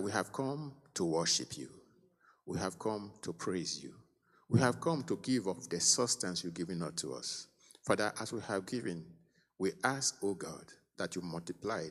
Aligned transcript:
We 0.00 0.12
have 0.12 0.32
come 0.32 0.72
to 0.94 1.04
worship 1.04 1.56
you. 1.56 1.68
We 2.46 2.58
have 2.58 2.78
come 2.78 3.12
to 3.22 3.32
praise 3.32 3.82
you. 3.82 3.94
We 4.48 4.60
have 4.60 4.80
come 4.80 5.02
to 5.04 5.18
give 5.22 5.46
of 5.46 5.68
the 5.68 5.80
substance 5.80 6.42
you've 6.42 6.54
given 6.54 6.82
unto 6.82 7.12
us. 7.12 7.48
Father, 7.86 8.12
as 8.20 8.32
we 8.32 8.40
have 8.42 8.66
given, 8.66 9.04
we 9.58 9.72
ask, 9.84 10.16
O 10.22 10.28
oh 10.30 10.34
God, 10.34 10.64
that 10.96 11.16
you 11.16 11.22
multiply 11.22 11.84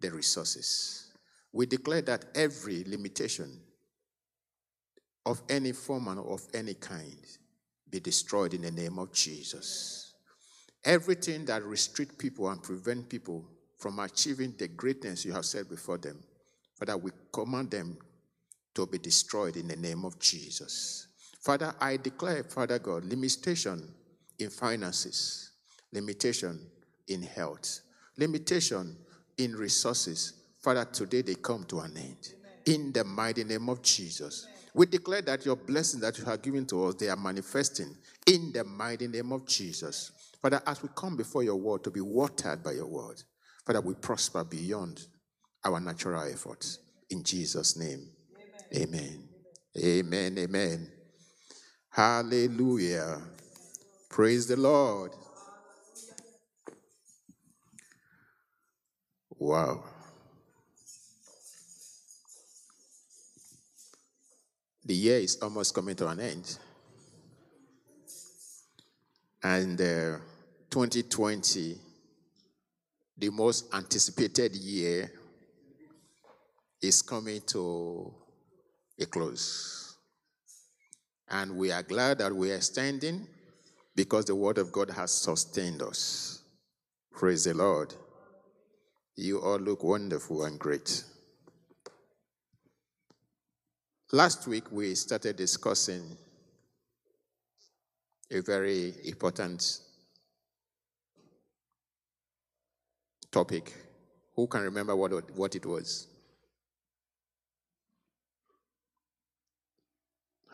the 0.00 0.10
resources. 0.10 1.12
We 1.52 1.66
declare 1.66 2.02
that 2.02 2.24
every 2.34 2.84
limitation 2.84 3.60
of 5.24 5.42
any 5.48 5.72
form 5.72 6.08
and 6.08 6.20
of 6.20 6.46
any 6.54 6.74
kind 6.74 7.18
be 7.90 8.00
destroyed 8.00 8.54
in 8.54 8.62
the 8.62 8.70
name 8.70 8.98
of 8.98 9.12
Jesus. 9.12 10.14
Everything 10.84 11.44
that 11.46 11.64
restrict 11.64 12.18
people 12.18 12.48
and 12.48 12.62
prevent 12.62 13.08
people 13.08 13.44
from 13.78 13.98
achieving 13.98 14.54
the 14.58 14.68
greatness 14.68 15.24
you 15.24 15.32
have 15.32 15.44
set 15.44 15.68
before 15.68 15.98
them, 15.98 16.22
Father, 16.78 16.96
we 16.96 17.10
command 17.32 17.70
them 17.70 17.96
to 18.74 18.86
be 18.86 18.98
destroyed 18.98 19.56
in 19.56 19.68
the 19.68 19.76
name 19.76 20.04
of 20.04 20.18
Jesus. 20.18 21.08
Father, 21.40 21.74
I 21.80 21.96
declare, 21.96 22.42
Father 22.44 22.78
God, 22.78 23.04
limitation 23.04 23.88
in 24.38 24.50
finances, 24.50 25.52
limitation 25.92 26.60
in 27.08 27.22
health, 27.22 27.80
limitation 28.18 28.96
in 29.38 29.56
resources. 29.56 30.34
Father, 30.60 30.84
today 30.84 31.22
they 31.22 31.36
come 31.36 31.64
to 31.64 31.80
an 31.80 31.96
end. 31.96 32.34
In 32.66 32.92
the 32.92 33.04
mighty 33.04 33.44
name 33.44 33.68
of 33.68 33.80
Jesus. 33.80 34.48
We 34.74 34.86
declare 34.86 35.22
that 35.22 35.46
your 35.46 35.56
blessings 35.56 36.02
that 36.02 36.18
you 36.18 36.24
have 36.24 36.42
given 36.42 36.66
to 36.66 36.86
us, 36.86 36.96
they 36.96 37.08
are 37.08 37.16
manifesting 37.16 37.96
in 38.26 38.52
the 38.52 38.64
mighty 38.64 39.06
name 39.06 39.32
of 39.32 39.46
Jesus. 39.46 40.10
Father, 40.42 40.60
as 40.66 40.82
we 40.82 40.90
come 40.94 41.16
before 41.16 41.42
your 41.42 41.56
word 41.56 41.82
to 41.84 41.90
be 41.90 42.00
watered 42.00 42.62
by 42.62 42.72
your 42.72 42.86
word, 42.86 43.22
Father, 43.64 43.80
we 43.80 43.94
prosper 43.94 44.44
beyond 44.44 45.06
our 45.66 45.80
natural 45.80 46.22
efforts. 46.22 46.78
In 47.10 47.24
Jesus' 47.24 47.76
name, 47.76 48.08
amen. 48.74 49.28
Amen. 49.76 50.38
Amen. 50.38 50.90
Hallelujah. 51.90 53.20
Praise 54.08 54.46
the 54.46 54.56
Lord. 54.56 55.10
Wow. 59.38 59.84
The 64.84 64.94
year 64.94 65.18
is 65.18 65.36
almost 65.42 65.74
coming 65.74 65.96
to 65.96 66.08
an 66.08 66.20
end. 66.20 66.58
And 69.42 69.80
uh, 69.80 70.18
2020, 70.70 71.76
the 73.18 73.30
most 73.30 73.74
anticipated 73.74 74.54
year, 74.54 75.10
is 76.82 77.02
coming 77.02 77.40
to 77.48 78.12
a 79.00 79.06
close. 79.06 79.96
And 81.28 81.56
we 81.56 81.72
are 81.72 81.82
glad 81.82 82.18
that 82.18 82.34
we 82.34 82.50
are 82.50 82.60
standing 82.60 83.26
because 83.94 84.26
the 84.26 84.34
Word 84.34 84.58
of 84.58 84.70
God 84.72 84.90
has 84.90 85.10
sustained 85.10 85.82
us. 85.82 86.42
Praise 87.12 87.44
the 87.44 87.54
Lord. 87.54 87.94
You 89.16 89.40
all 89.40 89.58
look 89.58 89.82
wonderful 89.82 90.44
and 90.44 90.58
great. 90.58 91.02
Last 94.12 94.46
week, 94.46 94.70
we 94.70 94.94
started 94.94 95.36
discussing 95.36 96.16
a 98.30 98.40
very 98.40 98.94
important 99.04 99.80
topic. 103.32 103.72
Who 104.34 104.46
can 104.46 104.62
remember 104.62 104.94
what, 104.94 105.34
what 105.36 105.54
it 105.56 105.64
was? 105.66 106.06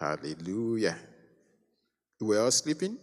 Hallelujah. 0.02 0.96
We 2.20 2.36
are 2.36 2.42
all 2.42 2.50
sleeping? 2.50 2.98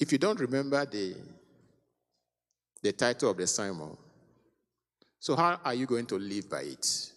If 0.00 0.10
you 0.10 0.18
don't 0.18 0.40
remember 0.40 0.84
the, 0.84 1.14
the 2.82 2.90
title 2.90 3.30
of 3.30 3.36
the 3.36 3.46
sermon, 3.46 3.96
so 5.20 5.36
how 5.36 5.60
are 5.64 5.74
you 5.74 5.86
going 5.86 6.06
to 6.06 6.18
live 6.18 6.50
by 6.50 6.62
it? 6.62 7.12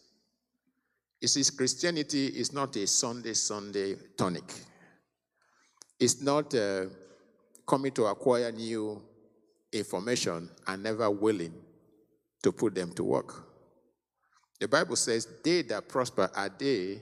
You 1.19 1.29
see, 1.29 1.43
Christianity 1.57 2.27
is 2.27 2.53
not 2.53 2.75
a 2.75 2.85
Sunday, 2.85 3.33
Sunday 3.33 3.95
tonic. 4.15 4.53
It's 5.99 6.21
not 6.21 6.53
uh, 6.53 6.85
coming 7.65 7.91
to 7.93 8.05
acquire 8.05 8.51
new 8.51 9.01
information 9.71 10.47
and 10.67 10.83
never 10.83 11.09
willing 11.09 11.55
to 12.43 12.51
put 12.51 12.75
them 12.75 12.91
to 12.93 13.03
work. 13.03 13.52
The 14.59 14.67
Bible 14.67 14.95
says, 14.95 15.27
They 15.43 15.61
that 15.63 15.89
prosper 15.89 16.29
are 16.35 16.49
they 16.49 17.01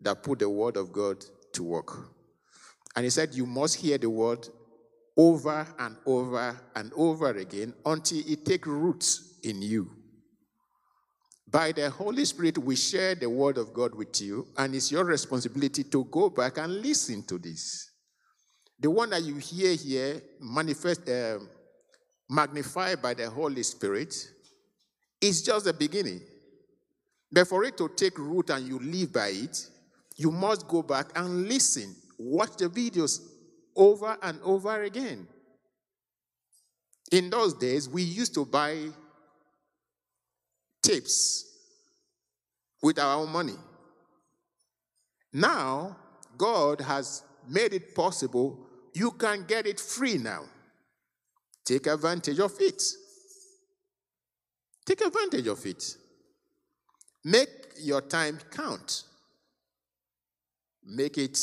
that 0.00 0.22
put 0.22 0.40
the 0.40 0.48
word 0.48 0.76
of 0.76 0.92
God 0.92 1.24
to 1.52 1.62
work. 1.62 1.96
And 2.94 3.04
he 3.04 3.10
said, 3.10 3.34
You 3.34 3.46
must 3.46 3.76
hear 3.76 3.98
the 3.98 4.10
word 4.10 4.48
over 5.16 5.66
and 5.78 5.96
over 6.06 6.60
and 6.74 6.92
over 6.96 7.30
again 7.30 7.74
until 7.84 8.22
it 8.26 8.44
take 8.44 8.66
roots 8.66 9.38
in 9.42 9.62
you. 9.62 9.90
By 11.52 11.72
the 11.72 11.90
Holy 11.90 12.24
Spirit, 12.24 12.56
we 12.56 12.76
share 12.76 13.14
the 13.14 13.28
word 13.28 13.58
of 13.58 13.74
God 13.74 13.94
with 13.94 14.20
you, 14.22 14.46
and 14.56 14.74
it's 14.74 14.90
your 14.90 15.04
responsibility 15.04 15.84
to 15.84 16.04
go 16.04 16.30
back 16.30 16.56
and 16.56 16.80
listen 16.80 17.22
to 17.24 17.38
this. 17.38 17.90
The 18.80 18.90
one 18.90 19.10
that 19.10 19.22
you 19.22 19.36
hear 19.36 19.74
here, 19.74 20.22
manifest, 20.40 21.06
uh, 21.08 21.38
magnified 22.28 23.02
by 23.02 23.12
the 23.12 23.28
Holy 23.28 23.62
Spirit, 23.62 24.14
is 25.20 25.42
just 25.42 25.66
the 25.66 25.74
beginning. 25.74 26.22
But 27.32 27.48
for 27.48 27.64
it 27.64 27.78
to 27.78 27.88
take 27.88 28.18
root 28.18 28.50
and 28.50 28.68
you 28.68 28.78
live 28.78 29.12
by 29.12 29.28
it, 29.28 29.66
you 30.16 30.30
must 30.30 30.68
go 30.68 30.82
back 30.82 31.10
and 31.16 31.48
listen. 31.48 31.96
Watch 32.18 32.56
the 32.58 32.68
videos 32.68 33.20
over 33.74 34.16
and 34.22 34.38
over 34.42 34.82
again. 34.82 35.26
In 37.10 37.30
those 37.30 37.54
days, 37.54 37.88
we 37.88 38.02
used 38.02 38.34
to 38.34 38.44
buy 38.44 38.88
tapes 40.82 41.46
with 42.82 42.98
our 42.98 43.16
own 43.16 43.30
money. 43.30 43.56
Now, 45.32 45.96
God 46.36 46.80
has 46.82 47.22
made 47.48 47.72
it 47.72 47.94
possible. 47.94 48.66
You 48.92 49.12
can 49.12 49.44
get 49.44 49.66
it 49.66 49.80
free 49.80 50.18
now. 50.18 50.44
Take 51.64 51.86
advantage 51.86 52.40
of 52.40 52.52
it. 52.60 52.82
Take 54.84 55.00
advantage 55.00 55.46
of 55.46 55.64
it. 55.64 55.96
Make 57.24 57.48
your 57.78 58.00
time 58.00 58.38
count. 58.50 59.04
Make 60.84 61.18
it 61.18 61.38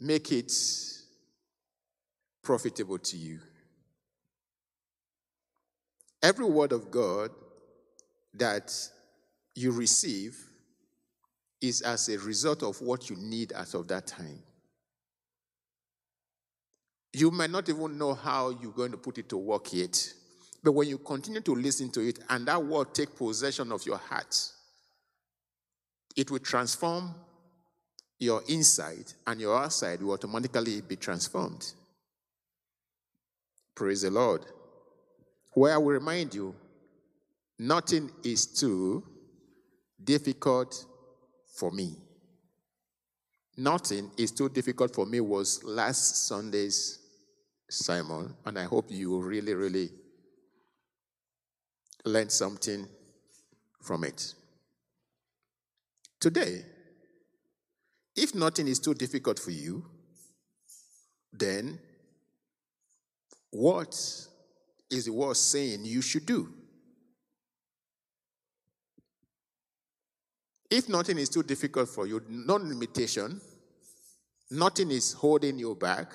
make 0.00 0.30
it 0.32 0.52
profitable 2.42 2.98
to 2.98 3.16
you. 3.16 3.40
Every 6.22 6.44
word 6.44 6.72
of 6.72 6.90
God 6.90 7.30
that 8.34 8.72
you 9.54 9.72
receive 9.72 10.38
is 11.60 11.80
as 11.80 12.08
a 12.08 12.18
result 12.18 12.62
of 12.62 12.80
what 12.80 13.08
you 13.08 13.16
need 13.16 13.52
as 13.52 13.74
of 13.74 13.88
that 13.88 14.06
time. 14.06 14.42
You 17.12 17.30
might 17.30 17.50
not 17.50 17.68
even 17.68 17.96
know 17.96 18.14
how 18.14 18.50
you're 18.50 18.72
going 18.72 18.90
to 18.90 18.96
put 18.96 19.18
it 19.18 19.28
to 19.30 19.36
work 19.36 19.72
yet. 19.72 20.12
But 20.64 20.72
when 20.72 20.88
you 20.88 20.96
continue 20.96 21.42
to 21.42 21.54
listen 21.54 21.90
to 21.90 22.00
it 22.00 22.20
and 22.30 22.46
that 22.46 22.64
word 22.64 22.94
take 22.94 23.14
possession 23.14 23.70
of 23.70 23.84
your 23.84 23.98
heart, 23.98 24.34
it 26.16 26.30
will 26.30 26.38
transform 26.38 27.14
your 28.18 28.42
inside 28.48 29.12
and 29.26 29.38
your 29.38 29.58
outside 29.58 30.00
will 30.00 30.14
automatically 30.14 30.80
be 30.80 30.96
transformed. 30.96 31.70
Praise 33.74 34.02
the 34.02 34.10
Lord. 34.10 34.46
Where 35.52 35.74
I 35.74 35.76
will 35.76 35.92
remind 35.92 36.34
you, 36.34 36.54
nothing 37.58 38.10
is 38.22 38.46
too 38.46 39.04
difficult 40.02 40.86
for 41.58 41.72
me. 41.72 41.94
Nothing 43.58 44.10
is 44.16 44.30
too 44.30 44.48
difficult 44.48 44.94
for 44.94 45.04
me 45.04 45.20
was 45.20 45.62
last 45.62 46.26
Sunday's 46.26 47.00
sermon, 47.68 48.34
and 48.46 48.58
I 48.58 48.64
hope 48.64 48.86
you 48.88 49.20
really, 49.20 49.52
really 49.52 49.90
learned 52.04 52.32
something 52.32 52.86
from 53.82 54.04
it. 54.04 54.34
Today, 56.20 56.64
if 58.16 58.34
nothing 58.34 58.68
is 58.68 58.78
too 58.78 58.94
difficult 58.94 59.38
for 59.38 59.50
you, 59.50 59.84
then 61.32 61.78
what 63.50 63.94
is 64.90 65.06
the 65.06 65.12
word 65.12 65.36
saying 65.36 65.84
you 65.84 66.02
should 66.02 66.26
do. 66.26 66.48
If 70.70 70.88
nothing 70.88 71.18
is 71.18 71.28
too 71.28 71.42
difficult 71.42 71.88
for 71.88 72.06
you, 72.06 72.22
no 72.28 72.56
limitation, 72.56 73.40
nothing 74.50 74.90
is 74.90 75.12
holding 75.12 75.58
you 75.58 75.74
back. 75.74 76.12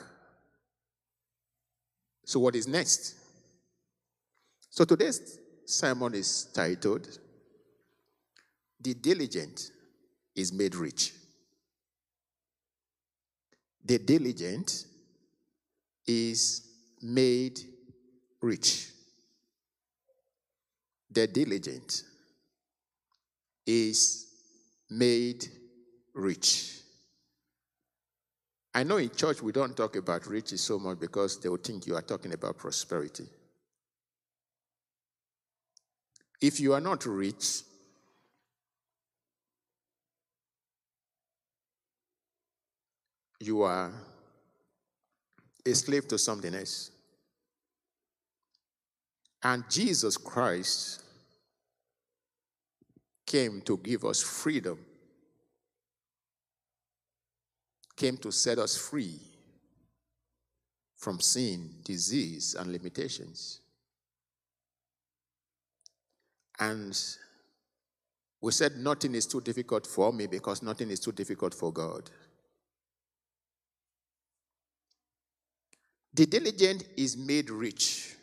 So, 2.26 2.40
what 2.40 2.56
is 2.56 2.68
next? 2.68 3.16
So 4.70 4.86
today's 4.86 5.38
sermon 5.70 6.16
is 6.16 6.46
titled, 6.54 7.08
The 8.82 8.94
Diligent 8.94 9.72
is 10.36 10.52
Made 10.54 10.76
Rich. 10.76 11.14
The 13.90 13.98
diligent 13.98 14.86
is 16.06 16.62
made 17.02 17.60
rich. 18.40 18.90
The 21.10 21.26
diligent 21.26 22.04
is 23.66 24.28
made 24.92 25.48
rich. 26.14 26.82
I 28.76 28.84
know 28.84 28.98
in 28.98 29.10
church 29.10 29.42
we 29.42 29.52
don't 29.52 29.76
talk 29.76 29.96
about 29.96 30.28
riches 30.28 30.62
so 30.62 30.78
much 30.78 31.00
because 31.00 31.40
they 31.40 31.50
will 31.50 31.58
think 31.58 31.88
you 31.88 31.96
are 31.96 32.04
talking 32.04 32.34
about 32.34 32.58
prosperity. 32.58 33.26
If 36.42 36.60
you 36.60 36.74
are 36.74 36.82
not 36.82 37.06
rich, 37.06 37.64
you 43.40 43.62
are 43.64 43.92
a 45.66 45.76
slave 45.76 46.08
to 46.08 46.18
something 46.18 46.56
else. 46.56 46.92
And 49.44 49.64
Jesus 49.70 50.18
Christ 50.18 51.04
came 53.26 53.62
to 53.62 53.78
give 53.78 54.06
us 54.06 54.22
freedom, 54.22 54.80
came 57.96 58.18
to 58.18 58.32
set 58.32 58.58
us 58.58 58.76
free 58.78 59.20
from 60.98 61.20
sin, 61.20 61.70
disease, 61.84 62.56
and 62.60 62.72
limitations. 62.72 63.62
And 66.60 66.98
we 68.42 68.52
said 68.52 68.78
nothing 68.78 69.16
is 69.16 69.26
too 69.26 69.42
difficult 69.42 69.88
for 69.88 70.12
me 70.12 70.28
because 70.28 70.62
nothing 70.62 70.90
is 70.90 71.00
too 71.00 71.12
difficult 71.12 71.54
for 71.54 71.72
God. 71.72 72.10
The 76.14 76.26
diligent 76.26 76.84
is 76.98 77.16
made 77.18 77.50
rich. 77.50 78.16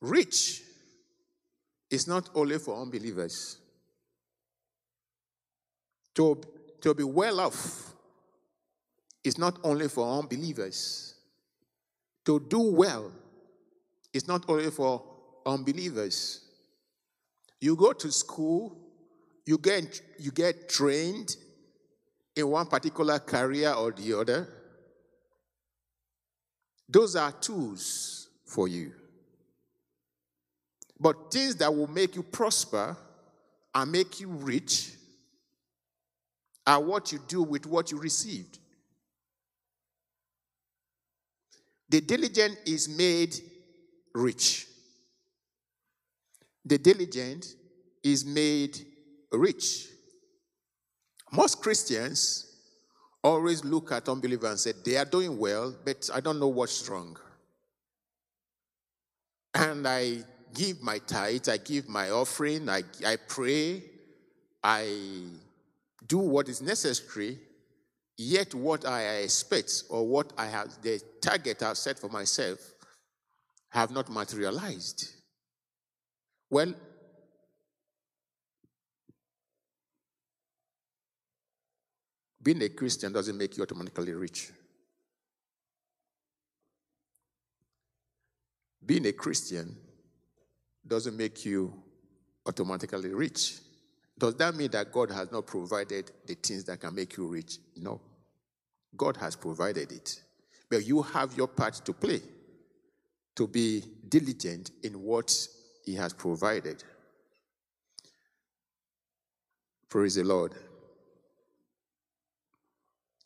Rich 0.00 0.62
is 1.90 2.08
not 2.08 2.30
only 2.34 2.58
for 2.58 2.80
unbelievers. 2.80 3.58
To, 6.14 6.40
to 6.80 6.94
be 6.94 7.04
well 7.04 7.40
off 7.40 7.94
is 9.22 9.38
not 9.38 9.58
only 9.64 9.88
for 9.88 10.18
unbelievers. 10.18 11.14
To 12.26 12.40
do 12.40 12.72
well 12.72 13.12
is 14.14 14.26
not 14.26 14.48
only 14.48 14.70
for 14.70 15.02
unbelievers. 15.44 16.40
You 17.60 17.76
go 17.76 17.92
to 17.92 18.10
school, 18.10 18.78
you 19.44 19.58
get, 19.58 20.00
you 20.18 20.30
get 20.30 20.70
trained, 20.70 21.36
in 22.36 22.48
one 22.48 22.66
particular 22.66 23.18
career 23.18 23.72
or 23.72 23.92
the 23.92 24.18
other, 24.18 24.48
those 26.88 27.16
are 27.16 27.32
tools 27.32 28.28
for 28.44 28.68
you. 28.68 28.92
But 30.98 31.30
things 31.30 31.56
that 31.56 31.74
will 31.74 31.86
make 31.86 32.16
you 32.16 32.22
prosper 32.22 32.96
and 33.74 33.92
make 33.92 34.20
you 34.20 34.28
rich 34.28 34.92
are 36.66 36.80
what 36.80 37.12
you 37.12 37.20
do 37.28 37.42
with 37.42 37.66
what 37.66 37.90
you 37.90 37.98
received. 37.98 38.58
The 41.88 42.00
diligent 42.00 42.58
is 42.64 42.88
made 42.88 43.36
rich. 44.14 44.66
The 46.64 46.78
diligent 46.78 47.54
is 48.02 48.24
made 48.24 48.78
rich. 49.32 49.88
Most 51.32 51.60
Christians 51.60 52.46
always 53.22 53.64
look 53.64 53.90
at 53.90 54.08
unbelievers 54.08 54.50
and 54.50 54.58
say, 54.58 54.72
they 54.84 54.96
are 54.96 55.04
doing 55.04 55.38
well, 55.38 55.74
but 55.84 56.08
I 56.14 56.20
don't 56.20 56.38
know 56.38 56.48
what's 56.48 56.88
wrong. 56.88 57.16
And 59.54 59.86
I 59.86 60.18
give 60.52 60.82
my 60.82 60.98
tithe, 60.98 61.48
I 61.48 61.56
give 61.56 61.88
my 61.88 62.10
offering, 62.10 62.68
I, 62.68 62.82
I 63.04 63.16
pray, 63.16 63.82
I 64.62 65.24
do 66.06 66.18
what 66.18 66.48
is 66.48 66.62
necessary, 66.62 67.38
yet 68.16 68.54
what 68.54 68.86
I 68.86 69.16
expect 69.16 69.84
or 69.88 70.06
what 70.06 70.32
I 70.38 70.46
have, 70.46 70.80
the 70.82 71.00
target 71.20 71.62
I've 71.62 71.78
set 71.78 71.98
for 71.98 72.08
myself, 72.08 72.58
have 73.74 73.90
not 73.90 74.08
materialized. 74.08 75.08
Well, 76.48 76.72
Being 82.40 82.60
a 82.60 82.68
Christian 82.68 83.10
doesn't 83.10 83.38
make 83.38 83.56
you 83.56 83.62
automatically 83.62 84.12
rich. 84.12 84.50
Being 88.84 89.06
a 89.06 89.12
Christian 89.12 89.74
doesn't 90.86 91.16
make 91.16 91.46
you 91.46 91.72
automatically 92.44 93.14
rich. 93.14 93.60
Does 94.18 94.34
that 94.34 94.54
mean 94.54 94.70
that 94.72 94.92
God 94.92 95.10
has 95.10 95.32
not 95.32 95.46
provided 95.46 96.10
the 96.26 96.34
things 96.34 96.64
that 96.64 96.80
can 96.80 96.94
make 96.94 97.16
you 97.16 97.28
rich? 97.28 97.56
No. 97.76 97.98
God 98.94 99.16
has 99.16 99.36
provided 99.36 99.90
it. 99.90 100.20
But 100.68 100.86
you 100.86 101.00
have 101.00 101.34
your 101.38 101.48
part 101.48 101.76
to 101.86 101.94
play 101.94 102.20
to 103.36 103.46
be 103.46 103.82
diligent 104.08 104.70
in 104.82 105.02
what 105.02 105.34
He 105.84 105.94
has 105.94 106.12
provided. 106.12 106.82
Praise 109.88 110.14
the 110.16 110.24
Lord. 110.24 110.54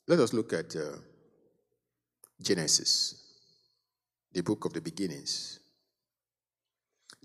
Let 0.06 0.20
us 0.20 0.32
look 0.32 0.52
at 0.52 0.74
uh, 0.74 0.96
Genesis, 2.40 3.22
the 4.32 4.42
book 4.42 4.64
of 4.64 4.72
the 4.72 4.80
beginnings. 4.80 5.60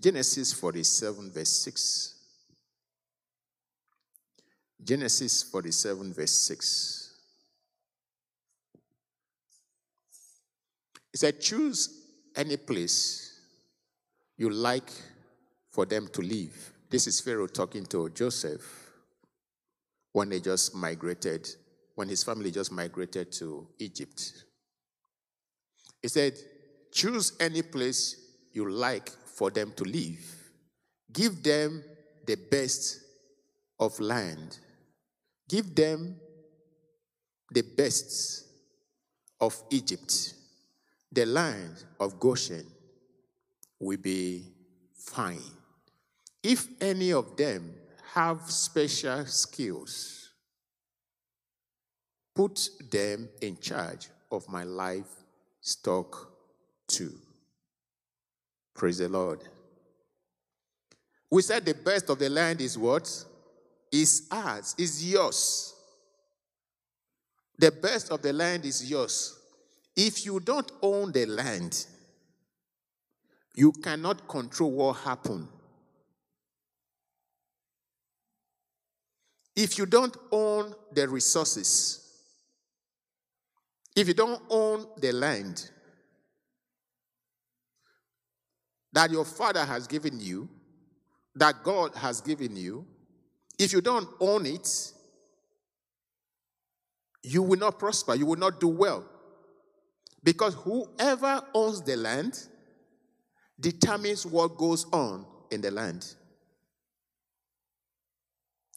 Genesis 0.00 0.52
47, 0.52 1.30
verse 1.30 1.62
6. 1.62 2.14
Genesis 4.82 5.42
47, 5.44 6.12
verse 6.12 6.32
6. 6.32 7.14
It 11.14 11.20
said, 11.20 11.40
Choose 11.40 12.03
any 12.36 12.56
place 12.56 13.40
you 14.36 14.50
like 14.50 14.90
for 15.70 15.86
them 15.86 16.08
to 16.12 16.22
live. 16.22 16.72
This 16.90 17.06
is 17.06 17.20
Pharaoh 17.20 17.46
talking 17.46 17.84
to 17.86 18.10
Joseph 18.10 18.90
when 20.12 20.28
they 20.28 20.40
just 20.40 20.74
migrated 20.74 21.48
when 21.94 22.08
his 22.08 22.24
family 22.24 22.50
just 22.50 22.72
migrated 22.72 23.32
to 23.32 23.66
Egypt. 23.78 24.44
He 26.02 26.08
said, 26.08 26.34
Choose 26.92 27.32
any 27.40 27.62
place 27.62 28.16
you 28.52 28.70
like 28.70 29.10
for 29.10 29.50
them 29.50 29.72
to 29.76 29.84
live. 29.84 30.24
Give 31.12 31.42
them 31.42 31.82
the 32.26 32.36
best 32.36 33.00
of 33.78 33.98
land. 34.00 34.58
Give 35.48 35.74
them 35.74 36.16
the 37.50 37.62
best 37.62 38.44
of 39.40 39.60
Egypt. 39.70 40.34
The 41.14 41.24
land 41.24 41.84
of 42.00 42.20
Goshen 42.20 42.66
will 43.80 43.96
be 43.96 44.44
fine. 44.92 45.40
If 46.42 46.66
any 46.80 47.12
of 47.12 47.36
them 47.36 47.72
have 48.14 48.50
special 48.50 49.24
skills, 49.26 50.24
Put 52.34 52.68
them 52.90 53.28
in 53.40 53.58
charge 53.58 54.08
of 54.30 54.48
my 54.48 54.64
livestock 54.64 56.32
too. 56.88 57.14
Praise 58.74 58.98
the 58.98 59.08
Lord. 59.08 59.40
We 61.30 61.42
said 61.42 61.64
the 61.64 61.74
best 61.74 62.10
of 62.10 62.18
the 62.18 62.28
land 62.28 62.60
is 62.60 62.76
what? 62.76 63.24
Is 63.92 64.26
ours, 64.30 64.74
is 64.76 65.08
yours. 65.08 65.74
The 67.56 67.70
best 67.70 68.10
of 68.10 68.20
the 68.20 68.32
land 68.32 68.64
is 68.64 68.90
yours. 68.90 69.38
If 69.96 70.26
you 70.26 70.40
don't 70.40 70.70
own 70.82 71.12
the 71.12 71.26
land, 71.26 71.86
you 73.54 73.70
cannot 73.72 74.26
control 74.26 74.72
what 74.72 74.94
happened. 74.94 75.48
If 79.54 79.78
you 79.78 79.86
don't 79.86 80.16
own 80.32 80.74
the 80.92 81.08
resources, 81.08 82.00
if 83.94 84.08
you 84.08 84.14
don't 84.14 84.42
own 84.50 84.86
the 84.98 85.12
land 85.12 85.70
that 88.92 89.12
your 89.12 89.24
father 89.24 89.64
has 89.64 89.86
given 89.86 90.18
you, 90.18 90.48
that 91.36 91.62
God 91.62 91.94
has 91.94 92.20
given 92.20 92.56
you, 92.56 92.84
if 93.58 93.72
you 93.72 93.80
don't 93.80 94.08
own 94.20 94.46
it, 94.46 94.92
you 97.22 97.42
will 97.42 97.58
not 97.58 97.78
prosper, 97.78 98.16
you 98.16 98.26
will 98.26 98.38
not 98.38 98.58
do 98.58 98.68
well. 98.68 99.08
Because 100.24 100.54
whoever 100.54 101.42
owns 101.52 101.82
the 101.82 101.96
land 101.96 102.48
determines 103.60 104.26
what 104.26 104.56
goes 104.56 104.86
on 104.90 105.26
in 105.50 105.60
the 105.60 105.70
land. 105.70 106.14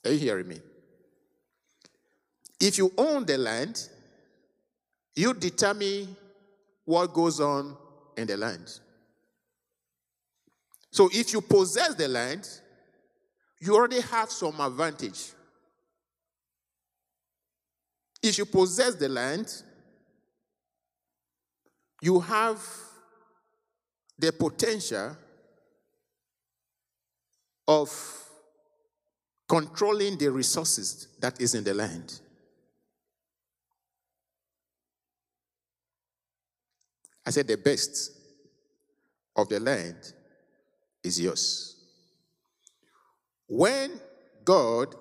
Are 0.06 0.12
you 0.12 0.20
hearing 0.20 0.48
me? 0.50 0.60
If 2.60 2.78
you 2.78 2.92
own 2.98 3.26
the 3.26 3.38
land, 3.38 3.88
you 5.16 5.34
determine 5.34 6.16
what 6.86 7.14
goes 7.14 7.40
on 7.40 7.76
in 8.18 8.28
the 8.28 8.38
land. 8.38 8.80
So 10.92 11.10
if 11.14 11.34
you 11.34 11.42
possess 11.42 11.96
the 11.96 12.08
land, 12.08 12.48
you 13.60 13.76
already 13.76 14.02
have 14.02 14.32
some 14.32 14.60
advantage. 14.60 15.32
If 18.22 18.38
you 18.38 18.46
possess 18.46 18.96
the 18.96 19.10
land, 19.10 19.64
you 22.02 22.20
have 22.20 22.62
the 24.18 24.32
potential 24.32 25.16
of 27.68 28.24
controlling 29.48 30.18
the 30.18 30.32
resources 30.32 31.08
that 31.20 31.40
is 31.42 31.56
in 31.56 31.64
the 31.64 31.74
land. 31.74 32.20
I 37.26 37.30
said 37.30 37.48
the 37.48 37.58
best 37.58 38.12
of 39.36 39.50
the 39.50 39.60
land 39.60 40.14
is 41.04 41.20
yours. 41.20 41.76
When 43.48 44.00
God 44.44 44.96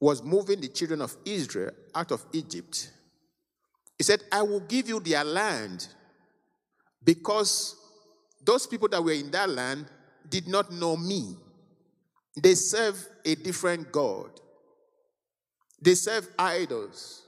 was 0.00 0.22
moving 0.22 0.60
the 0.60 0.68
children 0.68 1.00
of 1.00 1.16
Israel 1.24 1.70
out 1.94 2.12
of 2.12 2.24
Egypt, 2.32 2.92
He 3.98 4.04
said, 4.04 4.22
I 4.30 4.42
will 4.42 4.60
give 4.60 4.88
you 4.88 5.00
their 5.00 5.24
land 5.24 5.88
because 7.04 7.76
those 8.44 8.66
people 8.66 8.88
that 8.88 9.02
were 9.02 9.12
in 9.12 9.30
that 9.32 9.50
land 9.50 9.86
did 10.28 10.46
not 10.46 10.72
know 10.72 10.96
me. 10.96 11.36
They 12.40 12.54
serve 12.54 13.04
a 13.24 13.34
different 13.34 13.90
God, 13.90 14.30
they 15.82 15.94
serve 15.94 16.28
idols. 16.38 17.24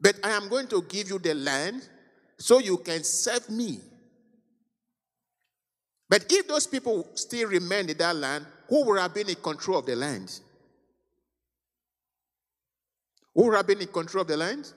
But 0.00 0.14
I 0.22 0.30
am 0.30 0.48
going 0.48 0.68
to 0.68 0.82
give 0.82 1.08
you 1.08 1.18
the 1.18 1.34
land 1.34 1.88
so 2.38 2.60
you 2.60 2.76
can 2.78 3.02
serve 3.02 3.50
me. 3.50 3.80
But 6.08 6.26
if 6.30 6.46
those 6.46 6.68
people 6.68 7.08
still 7.14 7.48
remain 7.48 7.90
in 7.90 7.98
that 7.98 8.14
land, 8.14 8.46
who 8.68 8.84
would 8.84 9.00
have 9.00 9.12
been 9.12 9.28
in 9.28 9.34
control 9.34 9.78
of 9.78 9.86
the 9.86 9.96
land? 9.96 10.38
Who 13.34 13.46
would 13.46 13.56
have 13.56 13.66
been 13.66 13.80
in 13.80 13.88
control 13.88 14.22
of 14.22 14.28
the 14.28 14.36
land? 14.36 14.72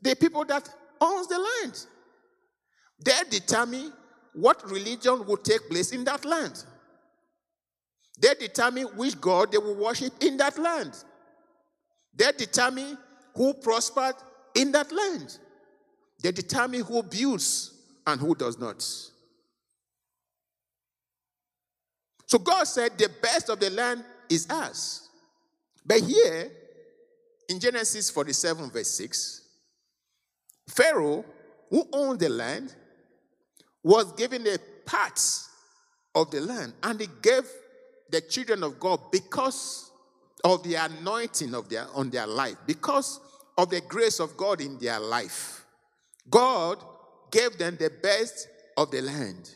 The 0.00 0.14
people 0.16 0.44
that 0.44 0.68
owns 1.00 1.26
the 1.26 1.38
land. 1.38 1.86
They 3.04 3.12
determine 3.30 3.92
what 4.32 4.68
religion 4.70 5.26
will 5.26 5.36
take 5.36 5.68
place 5.68 5.92
in 5.92 6.04
that 6.04 6.24
land. 6.24 6.64
They 8.20 8.34
determine 8.34 8.86
which 8.96 9.20
God 9.20 9.52
they 9.52 9.58
will 9.58 9.76
worship 9.76 10.12
in 10.20 10.36
that 10.38 10.58
land. 10.58 10.92
They 12.14 12.32
determine 12.36 12.98
who 13.34 13.54
prospered 13.54 14.16
in 14.54 14.72
that 14.72 14.90
land. 14.90 15.38
They 16.20 16.32
determine 16.32 16.82
who 16.82 17.02
builds 17.02 17.72
and 18.06 18.20
who 18.20 18.34
does 18.34 18.58
not. 18.58 18.82
So 22.26 22.38
God 22.38 22.64
said, 22.64 22.98
The 22.98 23.10
best 23.22 23.48
of 23.48 23.60
the 23.60 23.70
land 23.70 24.04
is 24.28 24.48
us. 24.50 25.08
But 25.86 26.00
here, 26.00 26.50
in 27.48 27.60
Genesis 27.60 28.10
47, 28.10 28.70
verse 28.70 28.90
6, 28.90 29.47
Pharaoh, 30.68 31.24
who 31.70 31.88
owned 31.92 32.20
the 32.20 32.28
land, 32.28 32.74
was 33.82 34.12
given 34.12 34.46
a 34.46 34.58
part 34.84 35.20
of 36.14 36.30
the 36.30 36.40
land, 36.40 36.72
and 36.82 37.00
he 37.00 37.08
gave 37.22 37.44
the 38.10 38.20
children 38.20 38.62
of 38.62 38.78
God 38.78 39.00
because 39.10 39.90
of 40.44 40.62
the 40.62 40.74
anointing 40.74 41.54
of 41.54 41.68
their 41.68 41.86
on 41.94 42.10
their 42.10 42.26
life, 42.26 42.56
because 42.66 43.20
of 43.56 43.70
the 43.70 43.80
grace 43.82 44.20
of 44.20 44.36
God 44.36 44.60
in 44.60 44.78
their 44.78 45.00
life. 45.00 45.64
God 46.30 46.78
gave 47.30 47.58
them 47.58 47.76
the 47.78 47.90
best 48.02 48.48
of 48.76 48.90
the 48.90 49.02
land. 49.02 49.54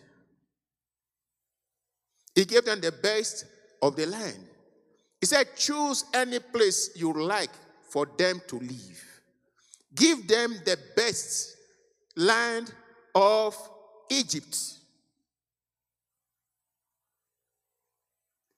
He 2.34 2.44
gave 2.44 2.64
them 2.64 2.80
the 2.80 2.92
best 2.92 3.44
of 3.80 3.96
the 3.96 4.06
land. 4.06 4.46
He 5.20 5.26
said, 5.26 5.46
Choose 5.56 6.04
any 6.14 6.38
place 6.38 6.90
you 6.96 7.12
like 7.12 7.50
for 7.88 8.06
them 8.16 8.40
to 8.48 8.58
live. 8.58 9.11
Give 9.94 10.26
them 10.26 10.56
the 10.64 10.78
best 10.96 11.56
land 12.16 12.72
of 13.14 13.56
Egypt. 14.10 14.58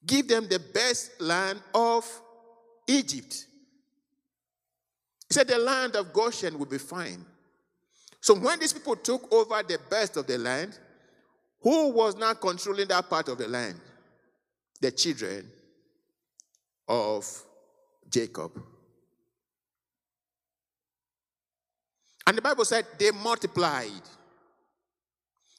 Give 0.06 0.28
them 0.28 0.46
the 0.48 0.58
best 0.58 1.20
land 1.20 1.60
of 1.74 2.04
Egypt. 2.86 3.46
He 5.28 5.34
said, 5.34 5.48
The 5.48 5.58
land 5.58 5.96
of 5.96 6.12
Goshen 6.12 6.58
will 6.58 6.66
be 6.66 6.78
fine. 6.78 7.24
So 8.20 8.34
when 8.34 8.58
these 8.58 8.72
people 8.72 8.96
took 8.96 9.32
over 9.32 9.62
the 9.62 9.78
best 9.90 10.16
of 10.16 10.26
the 10.26 10.38
land, 10.38 10.78
who 11.60 11.90
was 11.90 12.16
now 12.16 12.34
controlling 12.34 12.88
that 12.88 13.08
part 13.08 13.28
of 13.28 13.38
the 13.38 13.48
land? 13.48 13.80
The 14.80 14.92
children 14.92 15.50
of 16.86 17.26
Jacob. 18.10 18.52
And 22.26 22.38
the 22.38 22.42
Bible 22.42 22.64
said 22.64 22.86
they 22.98 23.10
multiplied. 23.10 23.90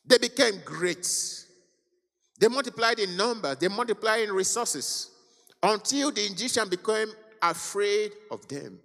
They 0.06 0.18
became 0.18 0.62
great. 0.64 1.08
They 2.40 2.48
multiplied 2.48 3.00
in 3.00 3.16
numbers, 3.16 3.58
they 3.58 3.68
multiplied 3.68 4.22
in 4.22 4.32
resources 4.32 5.12
until 5.64 6.12
the 6.12 6.22
Egyptian 6.22 6.68
became 6.70 7.08
afraid 7.42 8.12
of 8.30 8.48
them. 8.48 8.80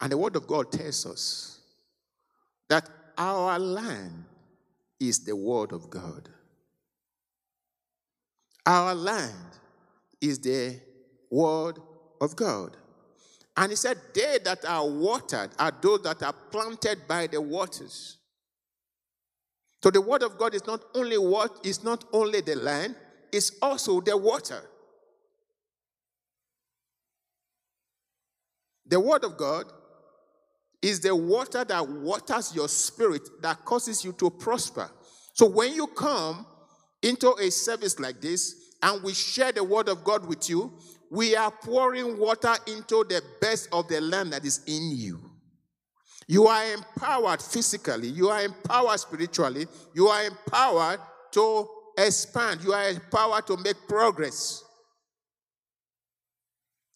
And 0.00 0.12
the 0.12 0.18
word 0.18 0.36
of 0.36 0.46
God 0.46 0.70
tells 0.70 1.06
us 1.06 1.58
that 2.68 2.88
our 3.16 3.58
land 3.58 4.24
is 5.00 5.20
the 5.20 5.34
word 5.34 5.72
of 5.72 5.90
God. 5.90 6.28
Our 8.64 8.94
land 8.94 9.58
is 10.20 10.38
the 10.38 10.80
word 11.30 11.78
of 12.20 12.36
God. 12.36 12.76
And 13.56 13.72
he 13.72 13.76
said, 13.76 13.98
They 14.14 14.38
that 14.44 14.64
are 14.64 14.86
watered 14.86 15.50
are 15.58 15.72
those 15.80 16.02
that 16.02 16.22
are 16.22 16.34
planted 16.50 17.08
by 17.08 17.26
the 17.26 17.40
waters. 17.40 18.18
So 19.82 19.90
the 19.90 20.00
word 20.00 20.22
of 20.22 20.36
God 20.36 20.54
is 20.54 20.66
not 20.66 20.82
only 20.94 21.18
what 21.18 21.60
is 21.64 21.84
not 21.84 22.04
only 22.12 22.40
the 22.40 22.56
land, 22.56 22.96
it's 23.32 23.52
also 23.62 24.00
the 24.00 24.16
water. 24.16 24.62
The 28.86 29.00
word 29.00 29.24
of 29.24 29.36
God 29.36 29.66
is 30.82 31.00
the 31.00 31.14
water 31.14 31.64
that 31.64 31.88
waters 31.88 32.54
your 32.54 32.68
spirit 32.68 33.22
that 33.42 33.64
causes 33.64 34.04
you 34.04 34.12
to 34.12 34.30
prosper. 34.30 34.90
So 35.32 35.46
when 35.46 35.74
you 35.74 35.86
come 35.88 36.46
into 37.02 37.34
a 37.34 37.50
service 37.50 37.98
like 37.98 38.20
this 38.20 38.54
and 38.82 39.02
we 39.02 39.12
share 39.12 39.52
the 39.52 39.64
word 39.64 39.88
of 39.88 40.04
God 40.04 40.26
with 40.26 40.48
you, 40.48 40.72
we 41.10 41.36
are 41.36 41.50
pouring 41.50 42.18
water 42.18 42.54
into 42.66 43.04
the 43.04 43.22
best 43.40 43.68
of 43.72 43.88
the 43.88 44.00
land 44.00 44.32
that 44.32 44.44
is 44.44 44.62
in 44.66 44.90
you. 44.96 45.20
You 46.28 46.48
are 46.48 46.72
empowered 46.72 47.40
physically, 47.40 48.08
you 48.08 48.28
are 48.28 48.42
empowered 48.42 48.98
spiritually, 48.98 49.66
you 49.94 50.08
are 50.08 50.24
empowered 50.24 51.00
to 51.32 51.68
expand, 51.96 52.62
you 52.64 52.72
are 52.72 52.88
empowered 52.88 53.46
to 53.46 53.56
make 53.56 53.76
progress. 53.88 54.64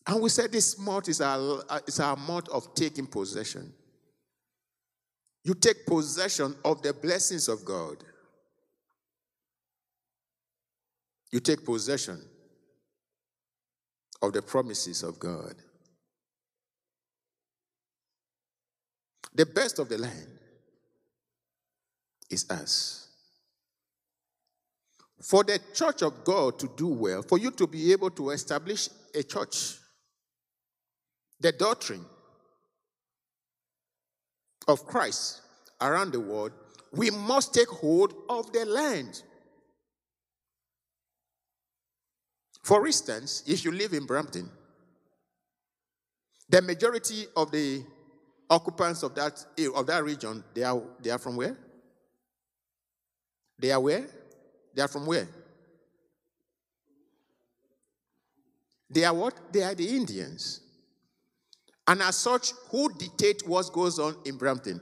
And 0.07 0.21
we 0.21 0.29
said 0.31 0.51
this 0.51 0.79
month 0.79 1.09
is 1.09 1.21
our, 1.21 1.63
uh, 1.69 1.81
is 1.87 2.01
our 2.01 2.17
month 2.17 2.49
of 2.49 2.75
taking 2.75 3.07
possession. 3.07 3.73
You 5.45 5.55
take 5.55 5.87
possession 5.87 6.55
of 6.65 6.83
the 6.83 6.93
blessings 6.93 7.49
of 7.49 7.65
God. 7.65 8.03
You 11.31 11.39
take 11.39 11.65
possession 11.65 12.21
of 14.23 14.33
the 14.33 14.43
promises 14.43 15.03
of 15.03 15.19
God. 15.19 15.55
The 19.35 19.47
best 19.47 19.79
of 19.79 19.89
the 19.89 19.99
land 19.99 20.27
is 22.29 22.49
us. 22.51 23.09
For 25.23 25.45
the 25.45 25.61
church 25.75 26.03
of 26.03 26.25
God 26.25 26.59
to 26.59 26.71
do 26.77 26.89
well, 26.89 27.23
for 27.23 27.39
you 27.39 27.51
to 27.53 27.67
be 27.67 27.93
able 27.93 28.11
to 28.11 28.31
establish 28.31 28.89
a 29.15 29.23
church, 29.23 29.77
the 31.39 31.53
doctrine 31.53 32.05
of 34.67 34.87
Christ 34.87 35.43
around 35.81 36.13
the 36.13 36.21
world, 36.21 36.53
we 36.93 37.11
must 37.11 37.55
take 37.55 37.69
hold 37.69 38.15
of 38.29 38.53
the 38.53 38.65
land. 38.65 39.23
For 42.63 42.87
instance, 42.87 43.43
if 43.47 43.65
you 43.65 43.73
live 43.73 43.93
in 43.93 44.07
Brampton, 44.07 44.51
the 46.49 46.61
majority 46.63 47.27
of 47.37 47.51
the 47.51 47.83
occupants 48.49 49.03
of 49.03 49.15
that, 49.15 49.45
of 49.75 49.87
that 49.87 50.05
region, 50.05 50.45
they 50.55 50.65
are, 50.65 50.83
they 51.01 51.11
are 51.11 51.19
from 51.19 51.37
where? 51.37 51.57
They 53.59 53.71
are 53.71 53.81
where? 53.81 54.07
They 54.75 54.83
are 54.83 54.89
from 54.89 55.07
where? 55.07 55.29
They 58.91 59.05
are 59.05 59.15
what? 59.15 59.53
They 59.53 59.63
are 59.63 59.75
the 59.75 59.89
Indians. 59.89 60.61
And 61.87 62.03
as 62.03 62.17
such, 62.17 62.53
who 62.71 62.93
dictate 62.93 63.47
what 63.47 63.73
goes 63.73 63.99
on 63.99 64.17
in 64.25 64.37
Brampton? 64.37 64.81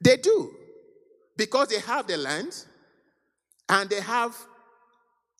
They 0.00 0.16
do. 0.16 0.52
Because 1.36 1.68
they 1.68 1.80
have 1.80 2.06
the 2.06 2.16
land 2.16 2.64
and 3.68 3.88
they 3.88 4.00
have 4.00 4.36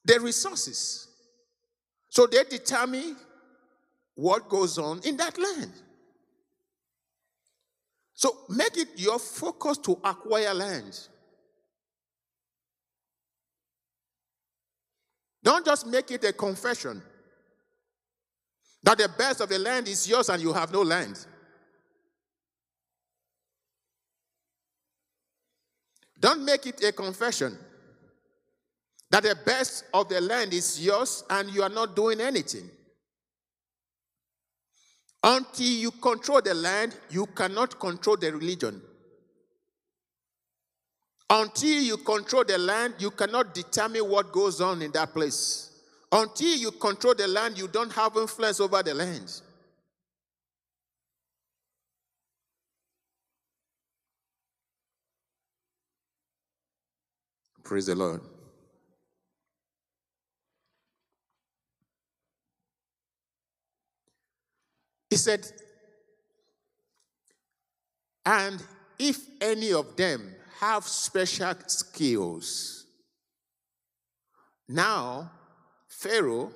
the 0.08 0.18
resources. 0.18 1.06
So 2.08 2.26
they 2.26 2.42
determine 2.44 3.14
what 4.14 4.48
goes 4.48 4.78
on 4.78 5.00
in 5.04 5.16
that 5.18 5.38
land. 5.38 5.70
So 8.14 8.36
make 8.48 8.76
it 8.78 8.88
your 8.96 9.18
focus 9.18 9.78
to 9.78 9.92
acquire 10.02 10.52
land. 10.54 10.98
Don't 15.42 15.64
just 15.64 15.86
make 15.86 16.10
it 16.10 16.24
a 16.24 16.32
confession 16.32 17.00
that 18.82 18.98
the 18.98 19.08
best 19.16 19.42
of 19.42 19.48
the 19.50 19.58
land 19.58 19.88
is 19.88 20.08
yours 20.08 20.30
and 20.30 20.42
you 20.42 20.52
have 20.54 20.72
no 20.72 20.82
land. 20.82 21.26
Don't 26.18 26.44
make 26.44 26.66
it 26.66 26.82
a 26.82 26.92
confession 26.92 27.56
that 29.10 29.22
the 29.22 29.36
best 29.46 29.84
of 29.94 30.08
the 30.08 30.20
land 30.20 30.52
is 30.52 30.84
yours 30.84 31.24
and 31.30 31.50
you 31.50 31.62
are 31.62 31.68
not 31.68 31.96
doing 31.96 32.20
anything. 32.20 32.68
Until 35.22 35.66
you 35.66 35.90
control 35.90 36.40
the 36.40 36.54
land, 36.54 36.96
you 37.10 37.26
cannot 37.26 37.78
control 37.80 38.16
the 38.16 38.32
religion. 38.32 38.80
Until 41.30 41.82
you 41.82 41.96
control 41.98 42.44
the 42.44 42.56
land, 42.56 42.94
you 42.98 43.10
cannot 43.10 43.54
determine 43.54 44.08
what 44.08 44.32
goes 44.32 44.60
on 44.60 44.80
in 44.80 44.92
that 44.92 45.12
place. 45.12 45.72
Until 46.10 46.56
you 46.56 46.70
control 46.70 47.14
the 47.14 47.28
land, 47.28 47.58
you 47.58 47.68
don't 47.68 47.92
have 47.92 48.16
influence 48.16 48.60
over 48.60 48.82
the 48.82 48.94
land. 48.94 49.42
Praise 57.62 57.84
the 57.84 57.94
Lord. 57.94 58.22
He 65.10 65.16
said, 65.16 65.46
and 68.24 68.62
if 68.98 69.18
any 69.40 69.72
of 69.72 69.96
them 69.96 70.34
have 70.60 70.84
special 70.84 71.54
skills, 71.66 72.84
now 74.68 75.30
Pharaoh 75.88 76.52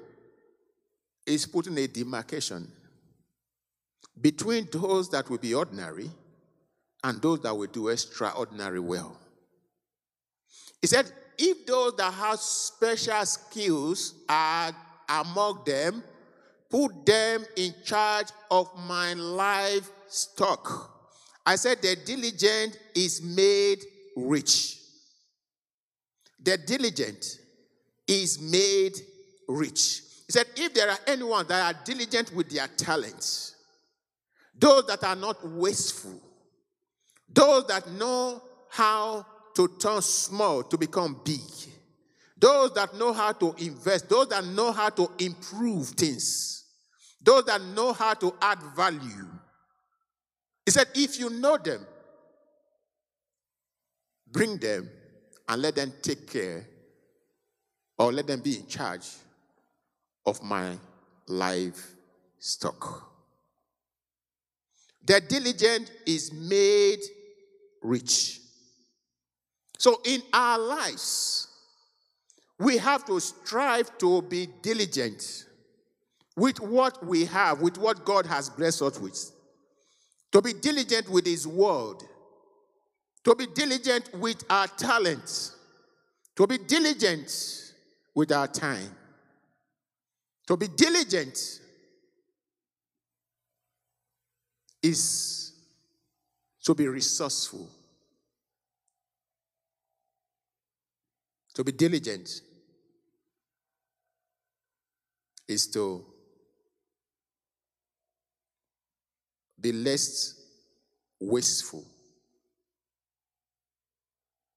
is 1.26 1.46
putting 1.46 1.78
a 1.78 1.86
demarcation 1.86 2.70
between 4.20 4.68
those 4.70 5.08
that 5.10 5.30
will 5.30 5.38
be 5.38 5.54
ordinary 5.54 6.10
and 7.02 7.22
those 7.22 7.40
that 7.40 7.56
will 7.56 7.68
do 7.68 7.88
extraordinary 7.88 8.80
well. 8.80 9.16
He 10.80 10.86
said, 10.86 11.10
if 11.38 11.64
those 11.66 11.96
that 11.96 12.12
have 12.12 12.38
special 12.38 13.24
skills 13.24 14.14
are 14.28 14.72
among 15.08 15.62
them, 15.64 16.04
put 16.72 17.04
them 17.04 17.44
in 17.56 17.74
charge 17.84 18.28
of 18.50 18.66
my 18.88 19.12
livestock. 19.12 20.90
I 21.44 21.56
said, 21.56 21.82
the 21.82 21.96
diligent 21.96 22.78
is 22.94 23.20
made 23.22 23.84
rich. 24.16 24.78
The 26.42 26.56
diligent 26.56 27.38
is 28.08 28.40
made 28.40 28.94
rich. 29.46 30.00
He 30.26 30.32
said, 30.32 30.46
if 30.56 30.72
there 30.72 30.88
are 30.88 30.98
anyone 31.06 31.46
that 31.48 31.74
are 31.74 31.80
diligent 31.84 32.34
with 32.34 32.48
their 32.48 32.68
talents, 32.68 33.54
those 34.58 34.86
that 34.86 35.04
are 35.04 35.16
not 35.16 35.46
wasteful, 35.46 36.18
those 37.28 37.66
that 37.66 37.86
know 37.90 38.42
how 38.70 39.26
to 39.56 39.68
turn 39.78 40.00
small 40.00 40.62
to 40.62 40.78
become 40.78 41.20
big, 41.22 41.40
those 42.38 42.72
that 42.74 42.94
know 42.94 43.12
how 43.12 43.32
to 43.32 43.54
invest, 43.58 44.08
those 44.08 44.28
that 44.28 44.44
know 44.44 44.72
how 44.72 44.88
to 44.88 45.10
improve 45.18 45.88
things, 45.88 46.51
those 47.22 47.44
that 47.44 47.62
know 47.62 47.92
how 47.92 48.14
to 48.14 48.34
add 48.40 48.58
value. 48.74 49.28
He 50.64 50.72
said, 50.72 50.88
if 50.94 51.18
you 51.18 51.30
know 51.30 51.56
them, 51.56 51.86
bring 54.30 54.56
them 54.58 54.88
and 55.48 55.62
let 55.62 55.76
them 55.76 55.92
take 56.02 56.30
care 56.30 56.66
or 57.98 58.12
let 58.12 58.26
them 58.26 58.40
be 58.40 58.56
in 58.56 58.66
charge 58.66 59.06
of 60.26 60.42
my 60.42 60.76
livestock. 61.26 63.10
The 65.04 65.20
diligent 65.20 65.90
is 66.06 66.32
made 66.32 67.00
rich. 67.82 68.40
So 69.78 70.00
in 70.04 70.22
our 70.32 70.58
lives, 70.58 71.48
we 72.58 72.78
have 72.78 73.04
to 73.06 73.18
strive 73.18 73.98
to 73.98 74.22
be 74.22 74.48
diligent 74.62 75.46
with 76.36 76.60
what 76.60 77.04
we 77.04 77.24
have, 77.26 77.60
with 77.60 77.78
what 77.78 78.04
God 78.04 78.26
has 78.26 78.48
blessed 78.48 78.82
us 78.82 78.98
with. 78.98 79.32
To 80.32 80.40
be 80.40 80.52
diligent 80.52 81.08
with 81.08 81.26
His 81.26 81.46
word. 81.46 81.98
To 83.24 83.34
be 83.34 83.46
diligent 83.46 84.14
with 84.14 84.42
our 84.48 84.66
talents. 84.66 85.56
To 86.36 86.46
be 86.46 86.58
diligent 86.58 87.74
with 88.14 88.32
our 88.32 88.48
time. 88.48 88.90
To 90.46 90.56
be 90.56 90.68
diligent 90.68 91.60
is 94.82 95.52
to 96.64 96.74
be 96.74 96.88
resourceful. 96.88 97.68
To 101.54 101.64
be 101.64 101.72
diligent 101.72 102.40
is 105.46 105.66
to 105.68 106.11
be 109.62 109.72
less 109.72 110.34
wasteful. 111.20 111.84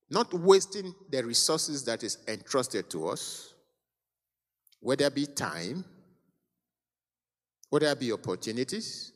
Not 0.09 0.33
wasting 0.33 0.93
the 1.09 1.23
resources 1.23 1.85
that 1.85 2.03
is 2.03 2.17
entrusted 2.27 2.89
to 2.89 3.07
us, 3.07 3.53
whether 4.79 5.05
it 5.05 5.15
be 5.15 5.25
time, 5.25 5.85
whether 7.69 7.87
it 7.87 7.99
be 7.99 8.11
opportunities, 8.11 9.11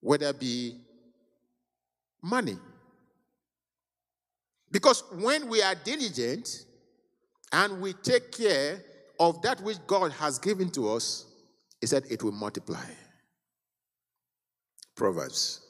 whether 0.00 0.28
it 0.28 0.40
be 0.40 0.80
money. 2.22 2.56
Because 4.70 5.04
when 5.12 5.48
we 5.48 5.62
are 5.62 5.74
diligent 5.74 6.64
and 7.52 7.80
we 7.80 7.92
take 7.92 8.32
care 8.32 8.82
of 9.18 9.40
that 9.42 9.60
which 9.62 9.78
God 9.86 10.12
has 10.12 10.38
given 10.38 10.70
to 10.70 10.90
us, 10.90 11.26
He 11.80 11.86
said 11.86 12.04
it 12.10 12.22
will 12.22 12.32
multiply. 12.32 12.84
Proverbs. 14.96 15.60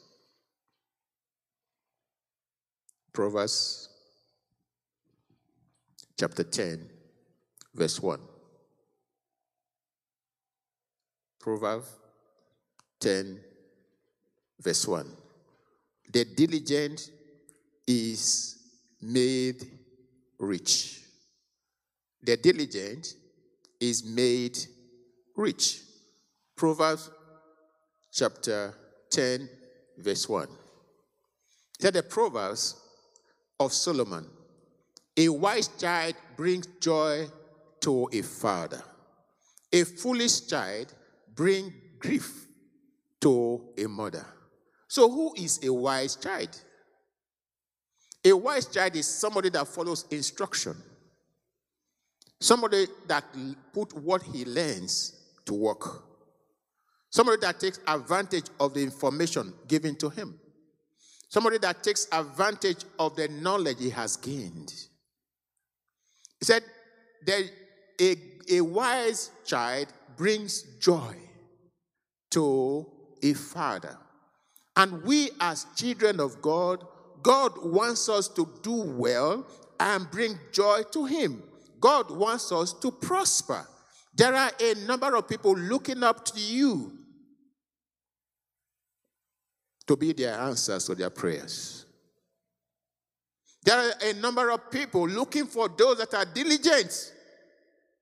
Proverbs 3.11 3.89
chapter 6.17 6.43
10, 6.43 6.89
verse 7.75 8.01
1. 8.01 8.19
Proverbs 11.39 11.87
10, 13.01 13.39
verse 14.61 14.87
1. 14.87 15.05
The 16.13 16.23
diligent 16.23 17.11
is 17.85 18.57
made 19.01 19.65
rich. 20.39 21.01
The 22.23 22.37
diligent 22.37 23.13
is 23.79 24.05
made 24.05 24.57
rich. 25.35 25.81
Proverbs 26.55 27.09
chapter 28.11 28.73
10, 29.09 29.49
verse 29.97 30.27
1. 30.27 30.47
He 30.47 31.83
said, 31.83 31.93
The 31.93 32.03
Proverbs 32.03 32.75
of 33.59 33.73
Solomon 33.73 34.25
A 35.15 35.29
wise 35.29 35.67
child 35.67 36.15
brings 36.35 36.67
joy 36.79 37.27
to 37.81 38.09
a 38.13 38.21
father, 38.21 38.81
a 39.71 39.83
foolish 39.83 40.47
child 40.47 40.93
brings 41.33 41.73
grief 41.99 42.47
to 43.21 43.61
a 43.77 43.87
mother. 43.87 44.25
So, 44.87 45.09
who 45.09 45.33
is 45.35 45.59
a 45.63 45.71
wise 45.71 46.15
child? 46.15 46.49
A 48.23 48.33
wise 48.33 48.65
child 48.65 48.95
is 48.95 49.07
somebody 49.07 49.49
that 49.49 49.67
follows 49.67 50.05
instruction, 50.09 50.75
somebody 52.39 52.87
that 53.07 53.23
put 53.73 53.93
what 53.93 54.21
he 54.23 54.45
learns 54.45 55.15
to 55.45 55.53
work. 55.53 56.06
Somebody 57.09 57.39
that 57.41 57.59
takes 57.59 57.79
advantage 57.87 58.45
of 58.59 58.73
the 58.73 58.83
information 58.83 59.53
given 59.67 59.95
to 59.97 60.09
him. 60.09 60.39
Somebody 61.29 61.57
that 61.59 61.83
takes 61.83 62.07
advantage 62.11 62.85
of 62.99 63.15
the 63.15 63.27
knowledge 63.27 63.77
he 63.79 63.89
has 63.89 64.17
gained. 64.17 64.73
He 66.39 66.45
said, 66.45 66.63
a, 67.29 68.15
a 68.49 68.61
wise 68.61 69.31
child 69.45 69.87
brings 70.15 70.61
joy 70.79 71.15
to 72.31 72.85
a 73.23 73.33
father. 73.33 73.97
And 74.75 75.03
we, 75.03 75.31
as 75.41 75.65
children 75.75 76.19
of 76.19 76.41
God, 76.41 76.85
God 77.23 77.53
wants 77.63 78.09
us 78.09 78.27
to 78.29 78.47
do 78.61 78.83
well 78.83 79.45
and 79.79 80.09
bring 80.11 80.37
joy 80.51 80.83
to 80.91 81.05
Him. 81.05 81.43
God 81.79 82.11
wants 82.11 82.51
us 82.51 82.73
to 82.73 82.91
prosper. 82.91 83.67
There 84.17 84.33
are 84.33 84.51
a 84.59 84.73
number 84.87 85.15
of 85.15 85.27
people 85.27 85.55
looking 85.55 86.01
up 86.01 86.25
to 86.25 86.39
you 86.39 86.91
to 89.85 89.95
be 89.95 90.11
their 90.11 90.39
answers 90.39 90.85
to 90.85 90.95
their 90.95 91.11
prayers. 91.11 91.85
There 93.63 93.77
are 93.77 93.93
a 94.01 94.13
number 94.13 94.49
of 94.49 94.71
people 94.71 95.07
looking 95.07 95.45
for 95.45 95.69
those 95.69 95.99
that 95.99 96.15
are 96.15 96.25
diligent 96.25 97.13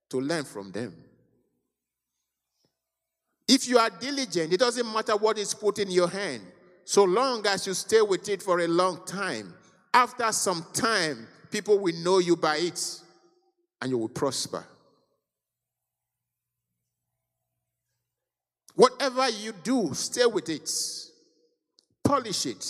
to 0.09 0.21
learn 0.21 0.45
from 0.45 0.71
them. 0.71 0.95
If 3.45 3.67
you 3.67 3.77
are 3.77 3.89
diligent, 3.89 4.53
it 4.53 4.59
doesn't 4.59 4.91
matter 4.93 5.17
what 5.17 5.37
is 5.37 5.53
put 5.53 5.79
in 5.79 5.91
your 5.91 6.07
hand, 6.07 6.43
so 6.85 7.03
long 7.03 7.45
as 7.45 7.67
you 7.67 7.73
stay 7.73 8.01
with 8.01 8.29
it 8.29 8.41
for 8.41 8.61
a 8.61 8.67
long 8.67 9.05
time. 9.05 9.53
After 9.93 10.31
some 10.31 10.65
time, 10.71 11.27
people 11.51 11.77
will 11.77 11.95
know 11.95 12.19
you 12.19 12.37
by 12.37 12.55
it 12.57 13.01
and 13.81 13.91
you 13.91 13.97
will 13.97 14.09
prosper. 14.09 14.65
Whatever 18.75 19.29
you 19.29 19.53
do, 19.63 19.93
stay 19.93 20.25
with 20.25 20.49
it, 20.49 20.69
polish 22.03 22.45
it, 22.45 22.63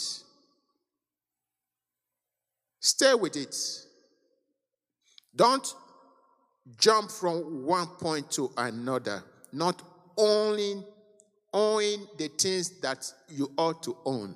stay 2.79 3.13
with 3.15 3.35
it. 3.35 3.55
Don't 5.35 5.73
jump 6.79 7.11
from 7.11 7.65
one 7.65 7.87
point 7.87 8.31
to 8.31 8.51
another, 8.57 9.23
not 9.51 9.81
only 10.17 10.83
owning 11.53 12.07
the 12.17 12.27
things 12.27 12.79
that 12.81 13.11
you 13.29 13.51
ought 13.57 13.81
to 13.83 13.97
own. 14.05 14.35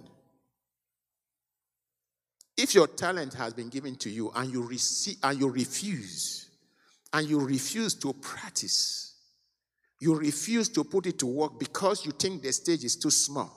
If 2.57 2.75
your 2.75 2.87
talent 2.87 3.33
has 3.35 3.53
been 3.53 3.69
given 3.69 3.95
to 3.97 4.09
you 4.09 4.31
and 4.35 4.51
you 4.51 4.61
receive 4.63 5.17
and 5.23 5.39
you 5.39 5.49
refuse, 5.49 6.49
and 7.13 7.27
you 7.27 7.39
refuse 7.39 7.93
to 7.95 8.13
practice, 8.13 9.08
you 9.99 10.15
refuse 10.15 10.69
to 10.69 10.83
put 10.83 11.05
it 11.05 11.19
to 11.19 11.25
work 11.25 11.59
because 11.59 12.05
you 12.05 12.11
think 12.11 12.41
the 12.41 12.53
stage 12.53 12.83
is 12.83 12.95
too 12.95 13.11
small. 13.11 13.51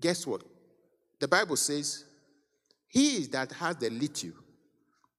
Guess 0.00 0.26
what? 0.26 0.42
The 1.20 1.28
Bible 1.28 1.56
says, 1.56 2.04
He 2.88 3.26
that 3.26 3.52
has 3.52 3.76
the 3.76 3.90
little, 3.90 4.32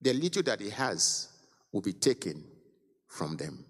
the 0.01 0.13
little 0.13 0.43
that 0.43 0.59
he 0.59 0.69
has, 0.69 1.29
will 1.71 1.81
be 1.81 1.93
taken 1.93 2.43
from 3.07 3.37
them. 3.37 3.63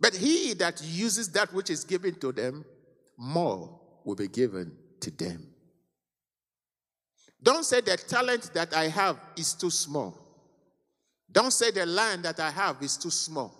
But 0.00 0.14
he 0.14 0.54
that 0.54 0.80
uses 0.82 1.30
that 1.32 1.52
which 1.52 1.70
is 1.70 1.84
given 1.84 2.14
to 2.20 2.32
them, 2.32 2.64
more 3.16 3.80
will 4.04 4.14
be 4.14 4.28
given 4.28 4.72
to 5.00 5.10
them. 5.10 5.46
Don't 7.42 7.64
say 7.64 7.80
the 7.80 7.96
talent 7.96 8.52
that 8.54 8.74
I 8.74 8.88
have 8.88 9.18
is 9.36 9.54
too 9.54 9.70
small. 9.70 10.16
Don't 11.30 11.52
say 11.52 11.70
the 11.70 11.86
land 11.86 12.24
that 12.24 12.40
I 12.40 12.50
have 12.50 12.82
is 12.82 12.96
too 12.96 13.10
small. 13.10 13.57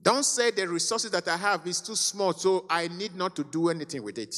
Don't 0.00 0.24
say 0.24 0.50
the 0.50 0.68
resources 0.68 1.10
that 1.10 1.26
I 1.28 1.36
have 1.36 1.66
is 1.66 1.80
too 1.80 1.96
small, 1.96 2.32
so 2.32 2.66
I 2.70 2.88
need 2.88 3.16
not 3.16 3.34
to 3.36 3.44
do 3.44 3.68
anything 3.68 4.02
with 4.02 4.18
it. 4.18 4.34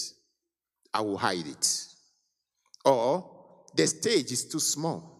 I 0.93 1.03
will 1.03 1.19
hide 1.19 1.47
it. 1.47 1.87
Or 2.85 3.31
the 3.75 3.87
stage 3.87 4.33
is 4.33 4.47
too 4.47 4.59
small. 4.59 5.19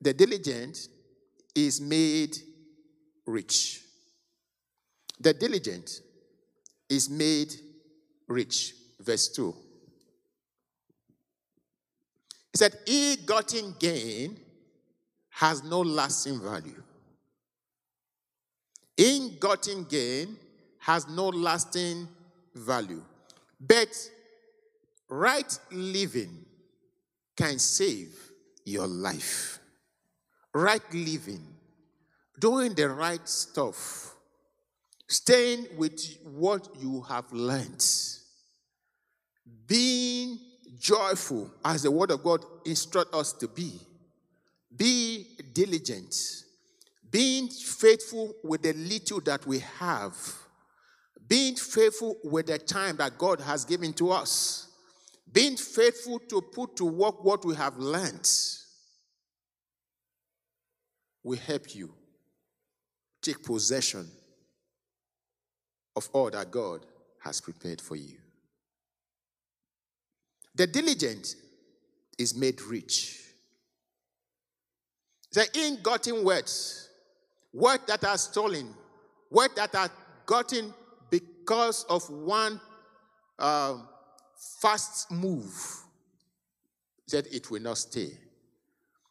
The 0.00 0.12
diligent 0.12 0.88
is 1.54 1.80
made 1.80 2.36
rich. 3.24 3.82
The 5.18 5.32
diligent 5.32 6.00
is 6.88 7.08
made 7.08 7.54
rich. 8.28 8.74
Verse 9.00 9.28
2. 9.28 9.54
He 12.52 12.58
said, 12.58 12.76
Ill 12.86 13.16
gotten 13.24 13.74
gain 13.78 14.38
has 15.30 15.62
no 15.62 15.80
lasting 15.80 16.40
value. 16.40 16.82
Ill 18.96 19.30
gotten 19.40 19.84
gain 19.84 20.36
has 20.78 21.08
no 21.08 21.28
lasting 21.28 22.08
value. 22.54 23.02
But 23.60 23.88
right 25.08 25.58
living 25.70 26.44
can 27.36 27.58
save 27.58 28.14
your 28.64 28.86
life. 28.86 29.58
Right 30.54 30.82
living, 30.94 31.46
doing 32.38 32.72
the 32.74 32.88
right 32.88 33.28
stuff, 33.28 34.14
staying 35.06 35.66
with 35.76 36.16
what 36.24 36.68
you 36.80 37.02
have 37.02 37.30
learned, 37.30 37.84
being 39.66 40.38
joyful 40.78 41.50
as 41.62 41.82
the 41.82 41.90
word 41.90 42.10
of 42.10 42.22
God 42.22 42.42
instructs 42.64 43.14
us 43.14 43.32
to 43.34 43.48
be, 43.48 43.78
be 44.74 45.26
diligent, 45.52 46.44
being 47.16 47.48
faithful 47.48 48.34
with 48.44 48.60
the 48.60 48.74
little 48.74 49.22
that 49.22 49.46
we 49.46 49.60
have, 49.78 50.14
being 51.26 51.56
faithful 51.56 52.14
with 52.22 52.44
the 52.44 52.58
time 52.58 52.94
that 52.98 53.16
God 53.16 53.40
has 53.40 53.64
given 53.64 53.94
to 53.94 54.10
us, 54.10 54.68
being 55.32 55.56
faithful 55.56 56.18
to 56.28 56.42
put 56.42 56.76
to 56.76 56.84
work 56.84 57.24
what 57.24 57.42
we 57.46 57.54
have 57.54 57.78
learned 57.78 58.28
will 61.24 61.38
help 61.38 61.74
you 61.74 61.90
take 63.22 63.42
possession 63.42 64.06
of 65.96 66.10
all 66.12 66.30
that 66.30 66.50
God 66.50 66.84
has 67.24 67.40
prepared 67.40 67.80
for 67.80 67.96
you. 67.96 68.18
The 70.54 70.66
diligent 70.66 71.34
is 72.18 72.36
made 72.36 72.60
rich. 72.60 73.22
The 75.32 75.46
in-gotten 75.54 76.22
words, 76.22 76.85
words 77.56 77.84
that 77.86 78.04
are 78.04 78.18
stolen, 78.18 78.74
words 79.30 79.54
that 79.54 79.74
are 79.74 79.90
gotten 80.26 80.72
because 81.10 81.84
of 81.88 82.08
one 82.10 82.60
uh, 83.38 83.78
fast 84.60 85.10
move, 85.10 85.54
said 87.06 87.26
it 87.32 87.50
will 87.50 87.62
not 87.62 87.78
stay 87.78 88.10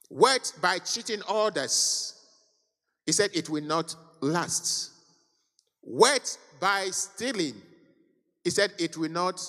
worked 0.09 0.61
by 0.61 0.79
cheating 0.79 1.21
others, 1.27 2.13
he 3.05 3.11
said 3.11 3.29
it 3.33 3.49
will 3.49 3.63
not 3.63 3.95
last. 4.21 4.91
Worked 5.83 6.37
by 6.59 6.85
stealing, 6.91 7.53
he 8.43 8.49
said 8.49 8.71
it 8.79 8.97
will 8.97 9.11
not 9.11 9.39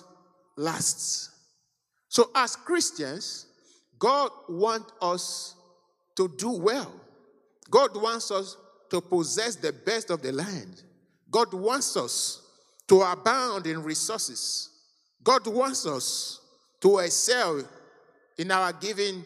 last. 0.57 1.31
So, 2.09 2.31
as 2.35 2.57
Christians, 2.57 3.47
God 3.99 4.31
wants 4.49 4.93
us 5.01 5.55
to 6.17 6.29
do 6.37 6.51
well. 6.51 6.93
God 7.71 7.97
wants 8.01 8.31
us 8.31 8.57
to 8.91 9.01
possess 9.01 9.57
the 9.57 9.73
best 9.73 10.11
of 10.11 10.23
the 10.23 10.33
land. 10.33 10.83
God 11.31 11.53
wants 11.53 11.97
us 11.97 12.43
to 12.89 13.03
abound 13.03 13.67
in 13.67 13.83
resources. 13.83 14.71
God 15.23 15.47
wants 15.47 15.87
us 15.87 16.41
to 16.81 16.99
excel 16.99 17.63
in 18.39 18.51
our 18.51 18.73
giving 18.73 19.25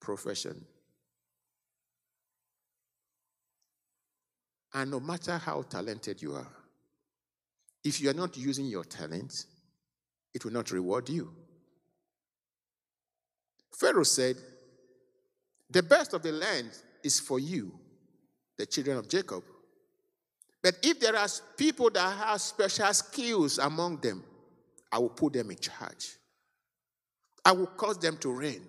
profession. 0.00 0.64
And 4.74 4.90
no 4.90 5.00
matter 5.00 5.38
how 5.38 5.62
talented 5.62 6.20
you 6.20 6.34
are, 6.34 6.48
if 7.84 8.00
you 8.00 8.10
are 8.10 8.14
not 8.14 8.36
using 8.36 8.66
your 8.66 8.84
talent, 8.84 9.46
it 10.34 10.44
will 10.44 10.52
not 10.52 10.70
reward 10.70 11.08
you. 11.08 11.32
Pharaoh 13.74 14.02
said, 14.02 14.36
The 15.70 15.82
best 15.82 16.12
of 16.14 16.22
the 16.22 16.32
land 16.32 16.70
is 17.02 17.20
for 17.20 17.38
you, 17.38 17.78
the 18.58 18.66
children 18.66 18.98
of 18.98 19.08
Jacob. 19.08 19.42
But 20.62 20.78
if 20.82 20.98
there 20.98 21.16
are 21.16 21.28
people 21.56 21.90
that 21.90 22.16
have 22.18 22.40
special 22.40 22.92
skills 22.92 23.58
among 23.58 23.98
them, 23.98 24.24
I 24.90 24.98
will 24.98 25.10
put 25.10 25.34
them 25.34 25.50
in 25.50 25.58
charge. 25.58 26.16
I 27.44 27.52
will 27.52 27.66
cause 27.66 27.98
them 27.98 28.16
to 28.18 28.32
reign. 28.32 28.62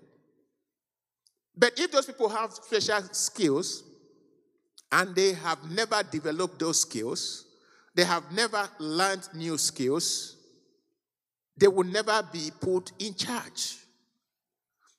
But 1.55 1.79
if 1.79 1.91
those 1.91 2.05
people 2.05 2.29
have 2.29 2.53
special 2.53 3.01
skills 3.11 3.83
and 4.91 5.15
they 5.15 5.33
have 5.33 5.71
never 5.71 6.03
developed 6.03 6.59
those 6.59 6.81
skills, 6.81 7.45
they 7.95 8.03
have 8.03 8.31
never 8.31 8.69
learned 8.77 9.27
new 9.33 9.57
skills, 9.57 10.35
they 11.57 11.67
will 11.67 11.85
never 11.85 12.21
be 12.31 12.51
put 12.61 12.91
in 12.99 13.15
charge. 13.15 13.77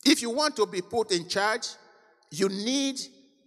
If 0.05 0.20
you 0.22 0.31
want 0.31 0.57
to 0.57 0.66
be 0.66 0.83
put 0.83 1.12
in 1.12 1.29
charge, 1.29 1.68
you 2.33 2.48
need 2.48 2.98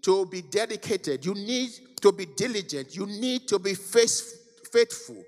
to 0.03 0.25
be 0.25 0.41
dedicated. 0.41 1.25
You 1.25 1.33
need 1.33 1.69
to 2.01 2.11
be 2.11 2.25
diligent. 2.25 2.95
You 2.95 3.05
need 3.05 3.47
to 3.47 3.59
be 3.59 3.73
faithful. 3.73 5.23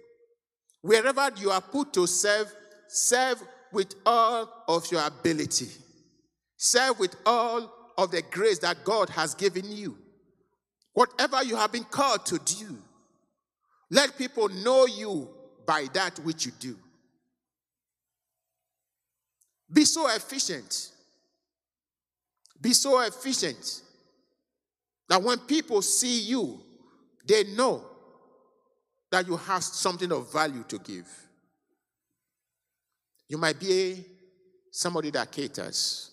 Wherever 0.81 1.29
you 1.37 1.51
are 1.51 1.61
put 1.61 1.93
to 1.93 2.07
serve, 2.07 2.51
serve 2.87 3.41
with 3.71 3.95
all 4.05 4.63
of 4.67 4.91
your 4.91 5.05
ability. 5.05 5.69
Serve 6.57 6.99
with 6.99 7.15
all 7.25 7.71
of 7.97 8.11
the 8.11 8.21
grace 8.31 8.59
that 8.59 8.83
God 8.83 9.09
has 9.09 9.35
given 9.35 9.71
you. 9.71 9.97
Whatever 10.93 11.43
you 11.43 11.55
have 11.55 11.71
been 11.71 11.83
called 11.85 12.25
to 12.27 12.39
do, 12.39 12.77
let 13.89 14.17
people 14.17 14.49
know 14.49 14.85
you 14.85 15.29
by 15.65 15.87
that 15.93 16.19
which 16.19 16.45
you 16.45 16.51
do. 16.59 16.75
Be 19.71 19.85
so 19.85 20.07
efficient. 20.07 20.91
Be 22.61 22.73
so 22.73 22.99
efficient 23.01 23.81
that 25.09 25.21
when 25.21 25.37
people 25.39 25.81
see 25.81 26.21
you, 26.21 26.59
they 27.25 27.43
know 27.43 27.85
that 29.11 29.27
you 29.27 29.37
have 29.37 29.63
something 29.63 30.11
of 30.11 30.31
value 30.31 30.63
to 30.67 30.79
give. 30.79 31.07
You 33.29 33.37
might 33.37 33.59
be 33.59 34.03
somebody 34.71 35.11
that 35.11 35.31
caters, 35.31 36.11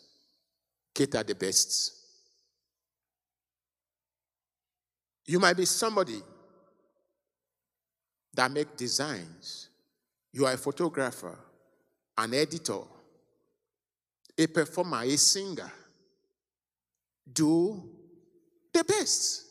cater 0.94 1.22
the 1.22 1.34
best. 1.34 1.94
You 5.26 5.38
might 5.38 5.56
be 5.56 5.64
somebody 5.64 6.20
that 8.34 8.50
make 8.50 8.76
designs. 8.76 9.68
You 10.32 10.46
are 10.46 10.52
a 10.52 10.58
photographer, 10.58 11.36
an 12.16 12.34
editor, 12.34 12.80
a 14.36 14.46
performer, 14.46 15.02
a 15.02 15.16
singer. 15.16 15.70
Do 17.32 17.82
the 18.72 18.84
best. 18.84 19.46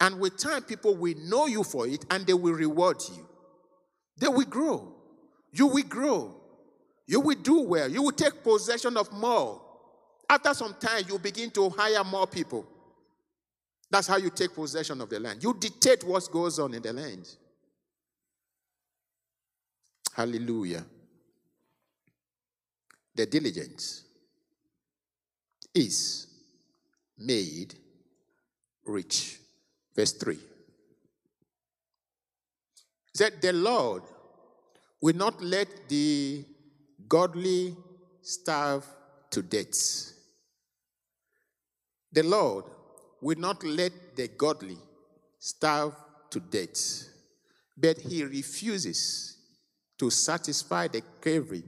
And 0.00 0.18
with 0.18 0.36
time, 0.36 0.62
people 0.62 0.96
will 0.96 1.14
know 1.24 1.46
you 1.46 1.62
for 1.62 1.86
it 1.86 2.04
and 2.10 2.26
they 2.26 2.34
will 2.34 2.54
reward 2.54 3.00
you. 3.08 3.26
They 4.18 4.28
will 4.28 4.44
grow. 4.44 4.94
You 5.52 5.68
will 5.68 5.84
grow. 5.84 6.34
You 7.06 7.20
will 7.20 7.36
do 7.36 7.62
well. 7.62 7.88
You 7.88 8.02
will 8.02 8.12
take 8.12 8.42
possession 8.42 8.96
of 8.96 9.12
more. 9.12 9.60
After 10.28 10.54
some 10.54 10.74
time, 10.74 11.04
you 11.08 11.18
begin 11.18 11.50
to 11.52 11.70
hire 11.70 12.02
more 12.04 12.26
people. 12.26 12.66
That's 13.90 14.06
how 14.06 14.16
you 14.16 14.30
take 14.30 14.54
possession 14.54 15.00
of 15.00 15.10
the 15.10 15.20
land. 15.20 15.42
You 15.42 15.54
dictate 15.54 16.02
what 16.04 16.26
goes 16.32 16.58
on 16.58 16.72
in 16.72 16.82
the 16.82 16.92
land. 16.92 17.28
Hallelujah. 20.14 20.84
The 23.14 23.26
diligence 23.26 24.04
is 25.74 26.26
made 27.18 27.74
rich. 28.86 29.38
Verse 29.94 30.12
3. 30.12 30.38
said, 33.14 33.40
The 33.42 33.52
Lord 33.52 34.02
will 35.00 35.16
not 35.16 35.42
let 35.42 35.88
the 35.88 36.44
godly 37.08 37.76
starve 38.22 38.86
to 39.30 39.42
death. 39.42 40.12
The 42.12 42.22
Lord 42.22 42.64
will 43.20 43.38
not 43.38 43.62
let 43.64 44.16
the 44.16 44.28
godly 44.28 44.78
starve 45.38 45.94
to 46.30 46.40
death, 46.40 47.08
but 47.76 47.98
he 47.98 48.24
refuses 48.24 49.36
to 49.98 50.10
satisfy 50.10 50.88
the 50.88 51.02
craving 51.20 51.64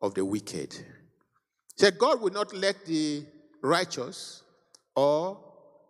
of 0.00 0.14
the 0.14 0.24
wicked. 0.24 0.72
He 0.74 1.76
said, 1.76 1.98
God 1.98 2.20
will 2.20 2.32
not 2.32 2.54
let 2.54 2.84
the 2.86 3.24
righteous 3.62 4.42
or 4.94 5.45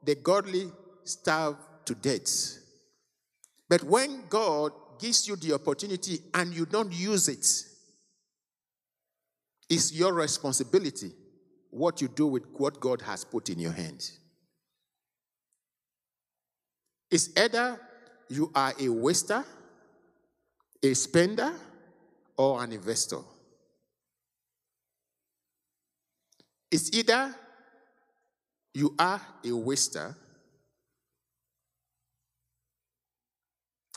the 0.06 0.14
godly 0.14 0.70
starve 1.04 1.56
to 1.84 1.94
death. 1.94 2.58
But 3.68 3.82
when 3.82 4.22
God 4.28 4.72
gives 4.98 5.28
you 5.28 5.36
the 5.36 5.52
opportunity 5.54 6.20
and 6.32 6.54
you 6.54 6.64
don't 6.64 6.92
use 6.92 7.28
it, 7.28 7.46
it's 9.68 9.92
your 9.92 10.12
responsibility 10.12 11.10
what 11.70 12.00
you 12.00 12.08
do 12.08 12.26
with 12.26 12.44
what 12.54 12.80
God 12.80 13.02
has 13.02 13.24
put 13.24 13.50
in 13.50 13.58
your 13.58 13.72
hands. 13.72 14.18
It's 17.10 17.30
either 17.36 17.78
you 18.28 18.50
are 18.54 18.72
a 18.80 18.88
waster, 18.88 19.44
a 20.82 20.94
spender, 20.94 21.52
or 22.36 22.62
an 22.62 22.72
investor. 22.72 23.18
It's 26.70 26.92
either 26.92 27.34
you 28.76 28.94
are 28.98 29.22
a 29.42 29.52
waster. 29.52 30.14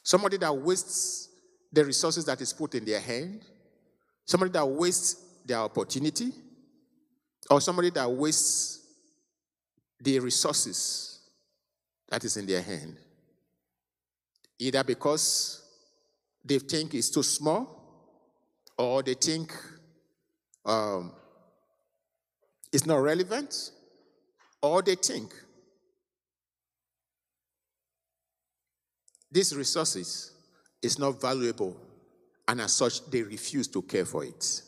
Somebody 0.02 0.38
that 0.38 0.56
wastes 0.56 1.28
the 1.70 1.84
resources 1.84 2.24
that 2.24 2.40
is 2.40 2.54
put 2.54 2.76
in 2.76 2.86
their 2.86 3.02
hand, 3.02 3.42
somebody 4.24 4.54
that 4.54 4.66
wastes 4.66 5.22
their 5.46 5.58
opportunity, 5.58 6.32
or 7.52 7.60
somebody 7.60 7.90
that 7.90 8.10
wastes 8.10 8.80
the 10.00 10.18
resources 10.20 11.20
that 12.08 12.24
is 12.24 12.38
in 12.38 12.46
their 12.46 12.62
hand. 12.62 12.96
Either 14.60 14.86
because 14.86 15.62
they 16.42 16.58
think 16.58 16.94
it's 16.94 17.10
too 17.10 17.24
small, 17.24 18.16
or 18.78 19.04
they 19.04 19.16
think 19.16 19.54
um, 20.66 21.12
it's 22.72 22.86
not 22.86 23.02
relevant, 23.02 23.72
or 24.62 24.82
they 24.82 24.96
think 24.96 25.34
These 29.32 29.56
resources 29.56 30.32
is 30.82 30.98
not 30.98 31.22
valuable, 31.22 31.78
and 32.48 32.62
as 32.62 32.74
such, 32.74 33.06
they 33.10 33.22
refuse 33.22 33.68
to 33.68 33.82
care 33.82 34.06
for 34.06 34.24
it. 34.24 34.62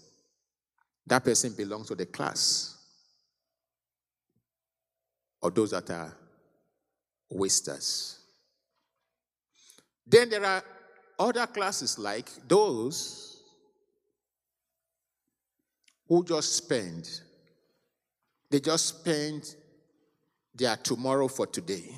That 1.08 1.24
person 1.24 1.54
belongs 1.54 1.88
to 1.88 1.96
the 1.96 2.06
class 2.06 2.78
or 5.42 5.50
those 5.50 5.72
that 5.72 5.90
are 5.90 6.16
wasters. 7.30 8.20
Then 10.06 10.30
there 10.30 10.46
are 10.46 10.64
other 11.18 11.48
classes 11.48 11.98
like 11.98 12.30
those 12.48 13.42
who 16.08 16.24
just 16.24 16.56
spend, 16.56 17.10
they 18.50 18.60
just 18.60 19.00
spend 19.00 19.56
their 20.54 20.76
tomorrow 20.76 21.28
for 21.28 21.48
today. 21.48 21.90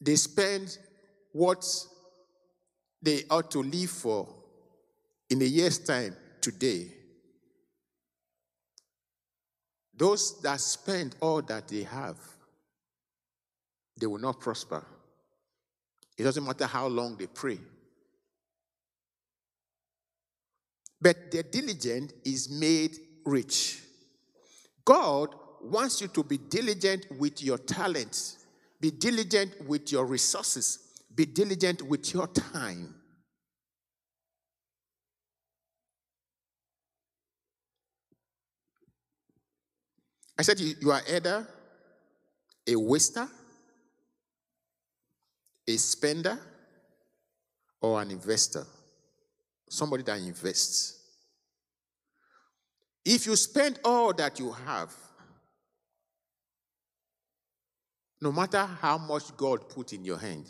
They 0.00 0.16
spend 0.16 0.78
what 1.32 1.64
they 3.02 3.24
ought 3.30 3.50
to 3.50 3.62
live 3.62 3.90
for 3.90 4.28
in 5.30 5.42
a 5.42 5.46
year's 5.46 5.78
time 5.78 6.16
today. 6.40 6.88
Those 9.96 10.40
that 10.42 10.60
spend 10.60 11.16
all 11.20 11.42
that 11.42 11.68
they 11.68 11.84
have, 11.84 12.16
they 13.98 14.06
will 14.06 14.18
not 14.18 14.40
prosper. 14.40 14.84
It 16.16 16.24
doesn't 16.24 16.44
matter 16.44 16.66
how 16.66 16.86
long 16.86 17.16
they 17.16 17.26
pray. 17.26 17.58
But 21.00 21.30
the 21.30 21.42
diligent 21.42 22.12
is 22.24 22.48
made 22.50 22.96
rich. 23.24 23.80
God 24.84 25.34
wants 25.64 26.00
you 26.00 26.08
to 26.08 26.22
be 26.22 26.38
diligent 26.38 27.06
with 27.18 27.42
your 27.42 27.58
talents 27.58 28.44
be 28.84 28.90
diligent 28.90 29.66
with 29.66 29.90
your 29.92 30.04
resources. 30.04 30.78
Be 31.14 31.24
diligent 31.24 31.80
with 31.80 32.12
your 32.12 32.26
time. 32.26 32.94
I 40.38 40.42
said 40.42 40.60
you, 40.60 40.90
are 40.90 41.00
either 41.10 41.48
a 42.66 42.76
waster, 42.76 43.26
a 45.66 45.76
spender, 45.78 46.38
or 47.80 48.02
an 48.02 48.10
investor. 48.10 48.66
Somebody 49.70 50.02
that 50.02 50.18
invests. 50.18 51.00
If 53.02 53.24
you 53.24 53.34
spend 53.36 53.78
all 53.82 54.12
that 54.12 54.38
you 54.38 54.52
have, 54.52 54.92
No 58.24 58.32
matter 58.32 58.64
how 58.80 58.96
much 58.96 59.36
God 59.36 59.68
put 59.68 59.92
in 59.92 60.02
your 60.02 60.16
hand, 60.16 60.46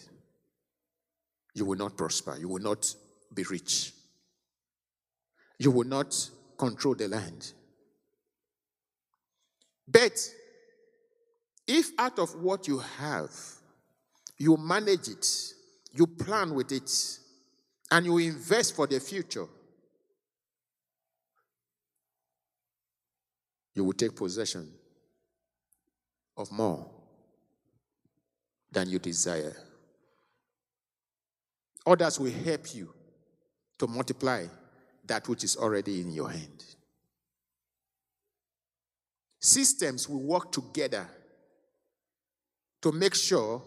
you 1.55 1.65
will 1.65 1.77
not 1.77 1.97
prosper. 1.97 2.37
You 2.39 2.49
will 2.49 2.63
not 2.63 2.95
be 3.35 3.43
rich. 3.43 3.93
You 5.59 5.73
will 5.73 5.89
not 5.89 6.15
control 6.57 6.95
the 6.95 7.09
land. 7.09 7.53
But 9.89 10.17
if 11.67 11.91
out 11.99 12.21
of 12.21 12.37
what 12.37 12.69
you 12.69 12.79
have, 12.79 13.33
you 14.39 14.57
manage 14.57 15.09
it, 15.09 15.27
you 15.91 16.07
plan 16.07 16.55
with 16.55 16.71
it, 16.71 17.19
and 17.91 18.07
you 18.07 18.19
invest 18.19 18.77
for 18.77 18.87
the 18.87 19.01
future, 19.01 19.47
you 23.75 23.83
will 23.83 23.95
take 23.95 24.15
possession 24.15 24.71
of 26.37 26.53
more 26.53 26.94
than 28.75 28.91
you 28.91 28.99
desire. 28.99 29.57
Others 31.87 32.21
will 32.21 32.33
help 32.33 32.75
you 32.75 32.93
to 33.79 33.87
multiply 33.87 34.47
that 35.07 35.29
which 35.29 35.45
is 35.45 35.57
already 35.57 36.01
in 36.01 36.11
your 36.13 36.31
hand. 36.31 36.65
Systems 39.41 40.09
will 40.09 40.23
work 40.23 40.51
together 40.51 41.07
to 42.81 42.93
make 42.93 43.15
sure 43.15 43.63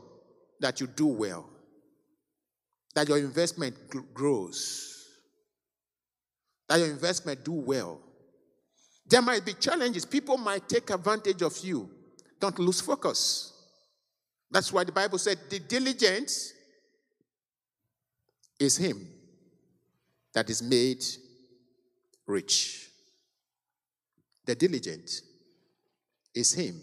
that 0.59 0.81
you 0.81 0.87
do 0.87 1.07
well, 1.07 1.47
that 2.95 3.07
your 3.07 3.19
investment 3.19 3.75
grows, 4.13 5.05
that 6.67 6.79
your 6.79 6.89
investment 6.89 7.43
do 7.45 7.51
well. 7.53 7.99
There 9.07 9.21
might 9.21 9.45
be 9.45 9.53
challenges. 9.53 10.05
People 10.05 10.37
might 10.37 10.67
take 10.67 10.89
advantage 10.89 11.41
of 11.41 11.57
you. 11.59 11.89
Don't 12.39 12.57
lose 12.59 12.81
focus. 12.81 13.56
That's 14.49 14.71
why 14.71 14.83
the 14.83 14.91
Bible 14.91 15.17
said 15.17 15.37
the 15.49 15.59
diligence 15.59 16.53
is 18.59 18.77
him 18.77 19.07
that 20.33 20.49
is 20.49 20.61
made 20.61 21.03
rich. 22.25 22.89
The 24.45 24.55
diligent 24.55 25.21
is 26.33 26.53
him 26.53 26.79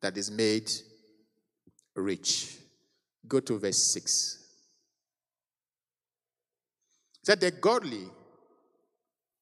that 0.00 0.16
is 0.16 0.30
made 0.30 0.70
rich. 1.94 2.56
Go 3.26 3.40
to 3.40 3.58
verse 3.58 3.82
6. 3.92 4.44
That 7.24 7.40
the 7.40 7.50
godly 7.50 8.04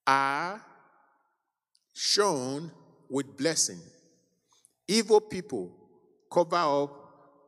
are 0.06 0.60
shown 1.92 2.70
with 3.10 3.36
blessing. 3.36 3.78
Evil 4.88 5.20
people 5.20 5.83
cover 6.34 6.56
up 6.56 6.90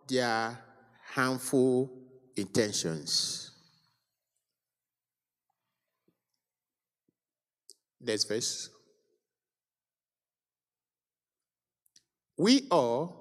their 0.07 0.57
harmful 1.13 1.91
intentions. 2.37 3.51
Next 8.01 8.25
verse. 8.29 8.71
We 12.39 12.69
all 12.71 13.17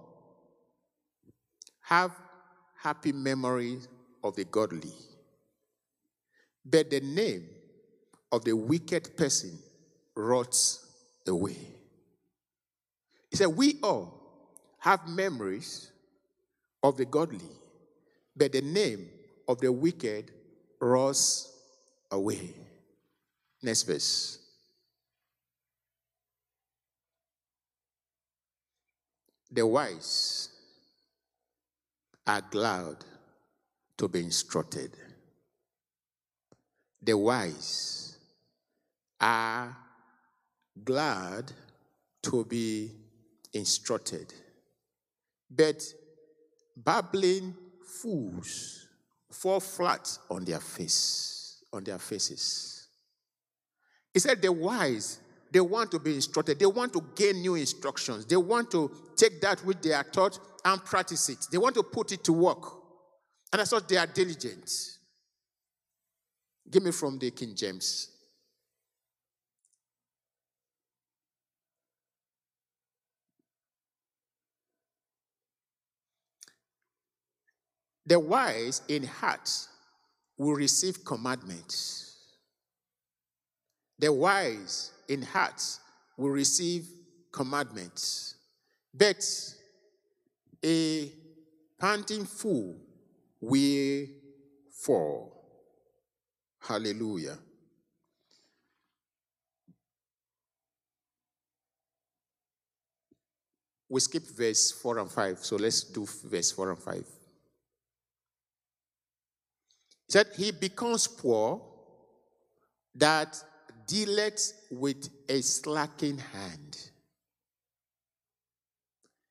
have 1.82 2.12
happy 2.78 3.12
memories 3.12 3.88
of 4.24 4.36
the 4.36 4.44
godly, 4.44 4.94
but 6.64 6.92
the 6.92 7.00
name 7.00 7.48
of 8.32 8.44
the 8.44 8.54
wicked 8.54 9.18
person 9.18 9.58
rots 10.16 10.86
away. 11.26 11.58
He 13.32 13.38
said, 13.38 13.48
We 13.48 13.80
all 13.82 14.25
have 14.86 15.08
memories 15.08 15.92
of 16.84 16.96
the 16.96 17.06
godly, 17.06 17.50
but 18.38 18.52
the 18.52 18.62
name 18.62 19.10
of 19.48 19.60
the 19.60 19.72
wicked 19.72 20.30
rots 20.80 21.52
away. 22.12 22.54
Next 23.64 23.82
verse. 23.82 24.38
The 29.52 29.66
wise 29.66 30.50
are 32.28 32.42
glad 32.52 32.98
to 33.98 34.08
be 34.08 34.20
instructed. 34.20 34.92
The 37.02 37.18
wise 37.18 38.20
are 39.20 39.76
glad 40.84 41.52
to 42.22 42.46
be 42.46 42.92
instructed. 43.52 44.32
But 45.50 45.84
babbling 46.76 47.56
fools 48.02 48.88
fall 49.32 49.60
flat 49.60 50.18
on 50.30 50.46
their 50.46 50.60
face, 50.60 51.64
on 51.72 51.84
their 51.84 52.00
faces. 52.00 52.88
He 54.14 54.20
said 54.20 54.42
the 54.42 54.52
wise 54.52 55.20
they 55.52 55.62
want 55.62 55.92
to 55.92 56.00
be 56.00 56.16
instructed. 56.16 56.60
They 56.60 56.66
want 56.66 56.92
to 56.94 57.04
gain 57.16 57.40
new 57.40 57.56
instructions. 57.56 58.26
They 58.26 58.36
want 58.36 58.72
to 58.72 58.92
take 59.16 59.40
that 59.40 59.64
which 59.64 59.80
they 59.82 59.94
are 59.94 60.04
taught 60.04 60.38
and 60.66 60.84
practice 60.84 61.30
it. 61.30 61.48
They 61.50 61.58
want 61.58 61.76
to 61.76 61.84
put 61.84 62.12
it 62.12 62.26
to 62.26 62.34
work. 62.34 62.62
And 63.54 63.62
that's 63.62 63.72
what 63.72 63.88
they 63.88 63.96
are 63.96 64.08
diligent. 64.08 64.70
Give 66.70 66.84
me 66.84 66.92
from 66.92 67.20
the 67.20 67.32
King 67.32 67.56
James. 67.56 68.15
The 78.06 78.20
wise 78.20 78.82
in 78.88 79.04
heart 79.04 79.50
will 80.38 80.54
receive 80.54 81.04
commandments. 81.04 82.18
The 83.98 84.12
wise 84.12 84.92
in 85.08 85.22
hearts 85.22 85.80
will 86.18 86.30
receive 86.30 86.86
commandments. 87.32 88.36
But 88.94 89.24
a 90.64 91.12
panting 91.80 92.26
fool 92.26 92.76
will 93.42 94.06
fall. 94.72 95.32
Hallelujah. 96.60 97.38
We 103.88 104.00
skip 104.02 104.24
verse 104.36 104.72
4 104.72 105.00
and 105.00 105.12
5, 105.12 105.38
so 105.40 105.56
let's 105.58 105.84
do 105.84 106.06
verse 106.26 106.52
4 106.52 106.72
and 106.72 106.80
5. 106.80 107.06
He 110.08 110.12
said, 110.12 110.28
He 110.36 110.52
becomes 110.52 111.08
poor 111.08 111.62
that 112.94 113.36
dealeth 113.88 114.54
with 114.72 115.10
a 115.28 115.42
slacking 115.42 116.18
hand. 116.18 116.92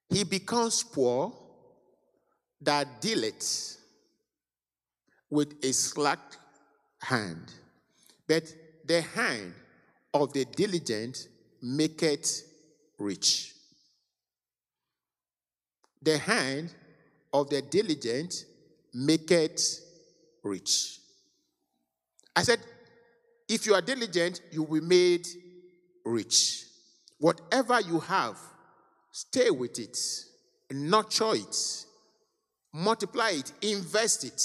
He 0.09 0.25
becomes 0.25 0.83
poor 0.83 1.33
that 2.61 3.01
dealeth 3.01 3.79
with 5.31 5.55
a 5.63 5.73
slack 5.73 6.21
hand. 7.01 7.53
But 8.27 8.53
the 8.85 9.01
hand 9.01 9.55
of 10.13 10.33
the 10.33 10.45
diligent 10.45 11.29
maketh 11.63 12.45
rich. 12.99 13.55
The 16.03 16.19
hand 16.19 16.73
of 17.33 17.51
the 17.51 17.63
diligent 17.63 18.45
maketh 18.93 19.81
rich. 20.45 20.99
I 22.37 22.43
said, 22.43 22.61
if 23.49 23.67
you 23.67 23.75
are 23.75 23.83
diligent, 23.83 24.41
you 24.53 24.63
will 24.63 24.81
be 24.81 24.87
made 24.87 25.27
rich. 26.05 26.65
Whatever 27.19 27.81
you 27.81 28.01
have, 28.01 28.39
stay 29.13 29.51
with 29.51 29.79
it, 29.79 29.99
nurture 30.71 31.35
it, 31.35 31.85
multiply 32.73 33.31
it, 33.31 33.53
invest 33.63 34.25
it. 34.25 34.43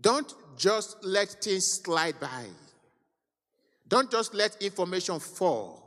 Don't 0.00 0.32
just 0.56 1.04
let 1.04 1.28
things 1.28 1.66
slide 1.66 2.18
by. 2.20 2.44
Don't 3.88 4.10
just 4.10 4.34
let 4.34 4.60
information 4.62 5.18
fall. 5.18 5.84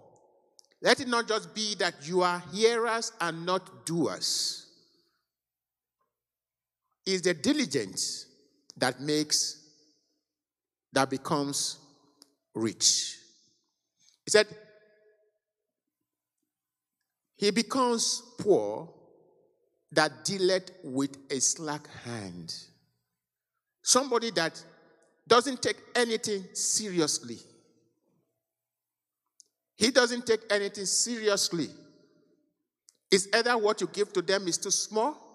Let 0.82 1.00
it 1.00 1.08
not 1.08 1.28
just 1.28 1.54
be 1.54 1.76
that 1.76 1.94
you 2.08 2.22
are 2.22 2.44
hearers 2.52 3.12
and 3.22 3.46
not 3.46 3.86
doers. 3.86 4.61
Is 7.06 7.24
the 7.24 7.34
diligence 7.34 8.28
that 8.78 9.02
makes, 9.02 9.58
that 10.94 11.10
becomes 11.10 11.80
rich. 12.54 13.18
He 14.26 14.32
said, 14.32 14.48
he 17.38 17.50
becomes 17.52 18.22
poor 18.38 18.94
that 19.92 20.24
dealeth 20.24 20.72
with 20.84 21.18
a 21.32 21.42
slack 21.42 21.88
hand. 22.06 22.54
Somebody 23.82 24.30
that 24.32 24.64
doesn't 25.28 25.62
take 25.62 25.78
anything 25.96 26.46
seriously. 26.54 27.40
He 29.76 29.90
doesn't 29.90 30.28
take 30.28 30.42
anything 30.52 30.86
seriously. 30.86 31.70
It's 33.10 33.28
either 33.34 33.58
what 33.58 33.82
you 33.82 33.88
give 33.88 34.14
to 34.14 34.22
them 34.22 34.48
is 34.48 34.60
too 34.60 34.72
small 34.72 35.31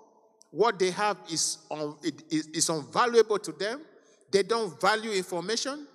what 0.51 0.79
they 0.79 0.91
have 0.91 1.19
is, 1.31 1.59
un, 1.71 1.95
is, 2.31 2.47
is 2.49 2.69
unvaluable 2.69 3.43
to 3.43 3.53
them. 3.53 3.83
They 4.31 4.43
don't 4.43 4.81
value 4.81 5.13
information. 5.13 5.87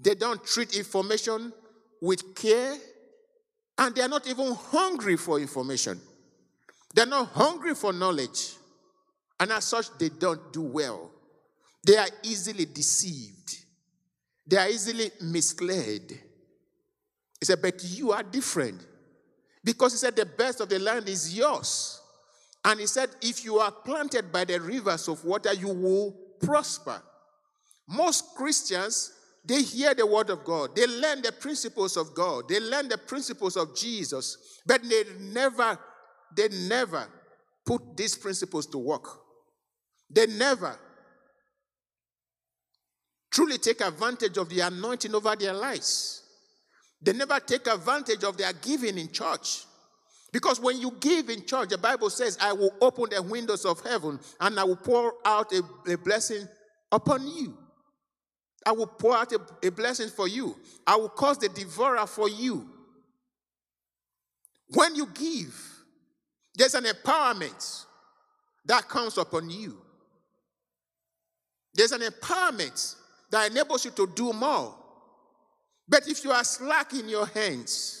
They 0.00 0.14
don't 0.14 0.42
treat 0.44 0.76
information 0.76 1.52
with 2.00 2.34
care. 2.34 2.76
And 3.78 3.94
they 3.94 4.02
are 4.02 4.08
not 4.08 4.26
even 4.26 4.54
hungry 4.54 5.16
for 5.16 5.38
information. 5.38 6.00
They're 6.94 7.06
not 7.06 7.28
hungry 7.28 7.74
for 7.74 7.92
knowledge. 7.92 8.54
And 9.38 9.52
as 9.52 9.64
such, 9.64 9.96
they 9.98 10.10
don't 10.10 10.52
do 10.52 10.62
well. 10.62 11.10
They 11.86 11.96
are 11.96 12.08
easily 12.22 12.66
deceived. 12.66 13.56
They 14.46 14.56
are 14.56 14.68
easily 14.68 15.10
misled. 15.22 16.10
He 17.38 17.46
said, 17.46 17.62
but 17.62 17.82
you 17.84 18.12
are 18.12 18.22
different. 18.22 18.84
Because 19.62 19.92
he 19.92 19.98
said, 19.98 20.16
The 20.16 20.26
best 20.26 20.60
of 20.60 20.68
the 20.68 20.78
land 20.78 21.08
is 21.08 21.36
yours. 21.36 21.99
And 22.64 22.80
he 22.80 22.86
said, 22.86 23.10
If 23.22 23.44
you 23.44 23.58
are 23.58 23.72
planted 23.72 24.32
by 24.32 24.44
the 24.44 24.60
rivers 24.60 25.08
of 25.08 25.24
water, 25.24 25.52
you 25.54 25.68
will 25.68 26.16
prosper. 26.40 27.02
Most 27.88 28.34
Christians, 28.36 29.12
they 29.44 29.62
hear 29.62 29.94
the 29.94 30.06
word 30.06 30.30
of 30.30 30.44
God, 30.44 30.76
they 30.76 30.86
learn 30.86 31.22
the 31.22 31.32
principles 31.32 31.96
of 31.96 32.14
God, 32.14 32.48
they 32.48 32.60
learn 32.60 32.88
the 32.88 32.98
principles 32.98 33.56
of 33.56 33.74
Jesus, 33.76 34.60
but 34.66 34.82
they 34.82 35.04
never, 35.18 35.78
they 36.36 36.48
never 36.48 37.06
put 37.64 37.96
these 37.96 38.16
principles 38.16 38.66
to 38.66 38.78
work. 38.78 39.08
They 40.10 40.26
never 40.26 40.76
truly 43.30 43.58
take 43.58 43.80
advantage 43.80 44.36
of 44.36 44.48
the 44.48 44.60
anointing 44.60 45.14
over 45.14 45.34
their 45.36 45.52
lives. 45.52 46.22
They 47.00 47.12
never 47.12 47.40
take 47.40 47.66
advantage 47.66 48.24
of 48.24 48.36
their 48.36 48.52
giving 48.52 48.98
in 48.98 49.10
church. 49.10 49.64
Because 50.32 50.60
when 50.60 50.80
you 50.80 50.92
give 51.00 51.28
in 51.28 51.44
church, 51.44 51.70
the 51.70 51.78
Bible 51.78 52.10
says, 52.10 52.38
I 52.40 52.52
will 52.52 52.72
open 52.80 53.06
the 53.10 53.22
windows 53.22 53.64
of 53.64 53.80
heaven 53.80 54.20
and 54.40 54.60
I 54.60 54.64
will 54.64 54.76
pour 54.76 55.14
out 55.24 55.52
a, 55.52 55.62
a 55.90 55.98
blessing 55.98 56.46
upon 56.92 57.26
you. 57.26 57.56
I 58.64 58.72
will 58.72 58.86
pour 58.86 59.16
out 59.16 59.32
a, 59.32 59.40
a 59.66 59.70
blessing 59.70 60.08
for 60.08 60.28
you. 60.28 60.56
I 60.86 60.96
will 60.96 61.08
cause 61.08 61.38
the 61.38 61.48
devourer 61.48 62.06
for 62.06 62.28
you. 62.28 62.68
When 64.68 64.94
you 64.94 65.06
give, 65.06 65.58
there's 66.54 66.74
an 66.74 66.84
empowerment 66.84 67.84
that 68.66 68.88
comes 68.88 69.18
upon 69.18 69.50
you. 69.50 69.78
There's 71.74 71.92
an 71.92 72.02
empowerment 72.02 72.96
that 73.30 73.50
enables 73.50 73.84
you 73.84 73.90
to 73.92 74.06
do 74.14 74.32
more. 74.32 74.76
But 75.88 76.06
if 76.06 76.22
you 76.22 76.30
are 76.30 76.44
slack 76.44 76.92
in 76.92 77.08
your 77.08 77.26
hands, 77.26 77.99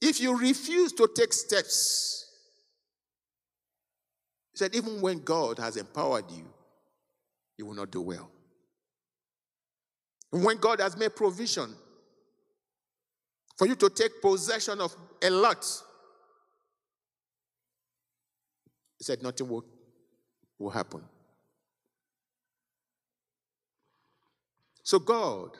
if 0.00 0.20
you 0.20 0.38
refuse 0.38 0.92
to 0.94 1.08
take 1.14 1.32
steps, 1.32 2.26
he 4.52 4.58
said, 4.58 4.74
even 4.74 5.00
when 5.00 5.20
God 5.20 5.58
has 5.58 5.76
empowered 5.76 6.30
you, 6.30 6.44
you 7.56 7.66
will 7.66 7.74
not 7.74 7.90
do 7.90 8.00
well. 8.00 8.30
When 10.30 10.58
God 10.58 10.80
has 10.80 10.96
made 10.96 11.16
provision 11.16 11.74
for 13.56 13.66
you 13.66 13.74
to 13.76 13.90
take 13.90 14.22
possession 14.22 14.80
of 14.80 14.94
a 15.22 15.30
lot, 15.30 15.64
he 18.98 19.04
said, 19.04 19.22
nothing 19.22 19.48
will, 19.48 19.64
will 20.58 20.70
happen. 20.70 21.02
So 24.82 24.98
God 24.98 25.56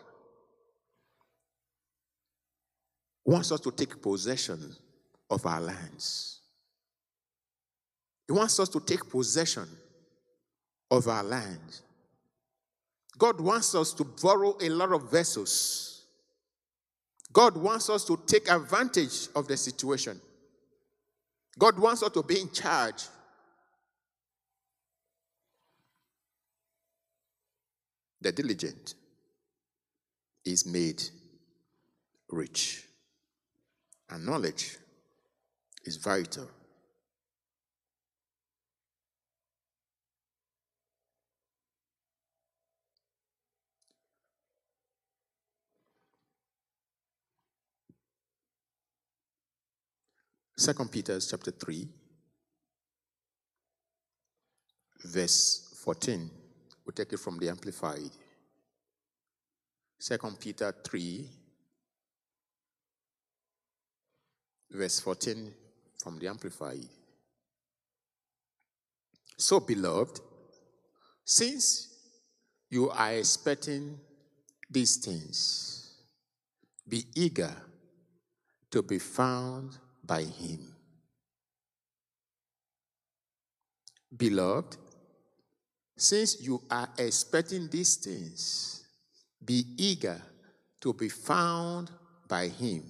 wants 3.28 3.52
us 3.52 3.60
to 3.60 3.70
take 3.70 4.00
possession 4.00 4.74
of 5.28 5.44
our 5.44 5.60
lands. 5.60 6.40
He 8.26 8.32
wants 8.32 8.58
us 8.58 8.70
to 8.70 8.80
take 8.80 9.08
possession 9.10 9.68
of 10.90 11.06
our 11.06 11.22
land. 11.22 11.80
God 13.18 13.38
wants 13.38 13.74
us 13.74 13.92
to 13.94 14.04
borrow 14.04 14.56
a 14.62 14.70
lot 14.70 14.92
of 14.92 15.10
vessels. 15.10 16.06
God 17.30 17.54
wants 17.54 17.90
us 17.90 18.06
to 18.06 18.18
take 18.26 18.50
advantage 18.50 19.28
of 19.36 19.46
the 19.46 19.58
situation. 19.58 20.18
God 21.58 21.78
wants 21.78 22.02
us 22.02 22.12
to 22.12 22.22
be 22.22 22.40
in 22.40 22.50
charge. 22.50 23.02
The 28.22 28.32
diligent 28.32 28.94
is 30.46 30.64
made 30.64 31.02
rich, 32.30 32.87
and 34.10 34.24
knowledge 34.24 34.76
is 35.84 35.96
vital. 35.96 36.48
Second 50.56 50.90
Peter 50.90 51.20
chapter 51.20 51.52
3, 51.52 51.88
verse 55.04 55.72
14. 55.84 56.28
We'll 56.84 56.92
take 56.92 57.12
it 57.12 57.20
from 57.20 57.38
the 57.38 57.48
Amplified. 57.48 58.10
Second 60.00 60.40
Peter 60.40 60.74
3, 60.84 61.28
verse 64.70 65.00
14 65.00 65.52
from 66.02 66.18
the 66.18 66.28
Amplified. 66.28 66.88
So, 69.36 69.60
beloved, 69.60 70.20
since 71.24 71.88
you 72.70 72.90
are 72.90 73.14
expecting 73.14 73.98
these 74.70 74.96
things, 74.96 75.94
be 76.86 77.04
eager 77.14 77.54
to 78.70 78.82
be 78.82 78.98
found 78.98 79.78
by 80.04 80.22
him. 80.22 80.74
Beloved, 84.16 84.76
since 85.96 86.40
you 86.40 86.62
are 86.70 86.88
expecting 86.98 87.68
these 87.68 87.96
things, 87.96 88.84
be 89.44 89.64
eager 89.76 90.20
to 90.80 90.92
be 90.92 91.08
found 91.08 91.90
by 92.26 92.48
him 92.48 92.82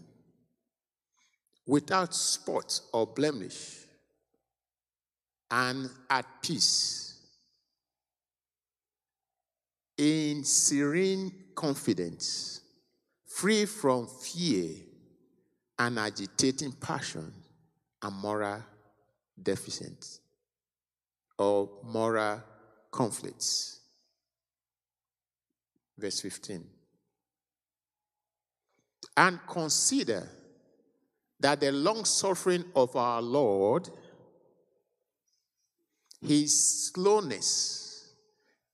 without 1.68 2.14
spot 2.14 2.80
or 2.94 3.06
blemish 3.06 3.84
and 5.50 5.88
at 6.08 6.24
peace 6.42 7.20
in 9.98 10.42
serene 10.44 11.30
confidence, 11.54 12.62
free 13.26 13.66
from 13.66 14.06
fear 14.06 14.76
and 15.78 15.98
agitating 15.98 16.72
passion 16.72 17.32
and 18.02 18.16
moral 18.16 18.62
deficiency 19.40 20.20
or 21.38 21.68
moral 21.84 22.42
conflicts. 22.90 23.80
Verse 25.98 26.20
15. 26.20 26.64
And 29.16 29.40
consider 29.46 30.28
that 31.41 31.61
the 31.61 31.70
long 31.70 32.05
suffering 32.05 32.64
of 32.74 32.95
our 32.97 33.22
Lord, 33.22 33.89
his 36.20 36.89
slowness 36.91 38.12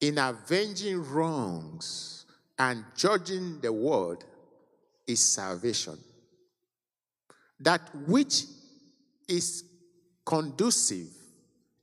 in 0.01 0.19
avenging 0.19 1.03
wrongs 1.03 2.27
and 2.59 2.85
judging 2.97 3.61
the 3.61 3.73
world, 3.73 4.25
is 5.07 5.21
salvation. 5.21 5.99
That 7.61 7.83
which 8.07 8.45
is 9.29 9.65
conducive 10.25 11.09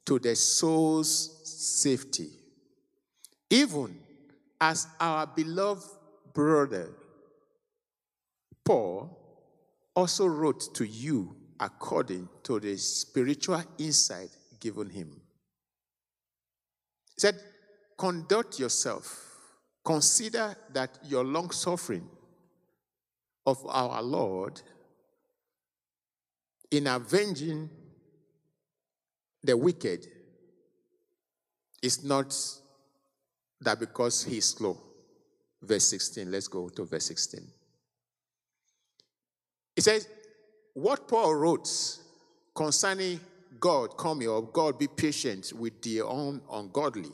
to 0.05 0.17
the 0.17 0.35
soul's 0.35 1.47
safety, 1.81 2.29
even 3.49 3.97
as 4.59 4.87
our 4.99 5.27
beloved 5.27 5.87
brother 6.33 6.89
Paul 8.63 9.20
also 10.01 10.25
wrote 10.25 10.73
to 10.73 10.83
you 10.83 11.35
according 11.59 12.27
to 12.41 12.59
the 12.59 12.75
spiritual 12.75 13.63
insight 13.77 14.29
given 14.59 14.89
him. 14.89 15.21
He 17.15 17.19
said, 17.21 17.39
Conduct 17.95 18.57
yourself, 18.57 19.37
consider 19.85 20.55
that 20.73 20.97
your 21.03 21.23
long 21.23 21.51
suffering 21.51 22.07
of 23.45 23.63
our 23.69 24.01
Lord 24.01 24.59
in 26.71 26.87
avenging 26.87 27.69
the 29.43 29.55
wicked 29.55 30.07
is 31.83 32.03
not 32.03 32.35
that 33.59 33.79
because 33.79 34.23
he's 34.23 34.45
slow. 34.45 34.77
Verse 35.61 35.87
16, 35.89 36.31
let's 36.31 36.47
go 36.47 36.69
to 36.69 36.85
verse 36.85 37.05
16. 37.05 37.60
It 39.75 39.83
says, 39.83 40.07
What 40.73 41.07
Paul 41.07 41.35
wrote 41.35 41.69
concerning 42.55 43.19
God 43.61 43.95
coming 43.95 44.27
or 44.27 44.41
God 44.41 44.79
be 44.79 44.87
patient 44.87 45.53
with 45.53 45.81
the 45.83 46.01
un- 46.01 46.41
ungodly. 46.51 47.03
He 47.03 47.09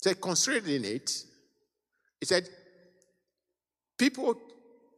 said, 0.00 0.20
considering 0.20 0.84
it, 0.84 1.24
he 2.20 2.26
said, 2.26 2.48
people, 3.96 4.36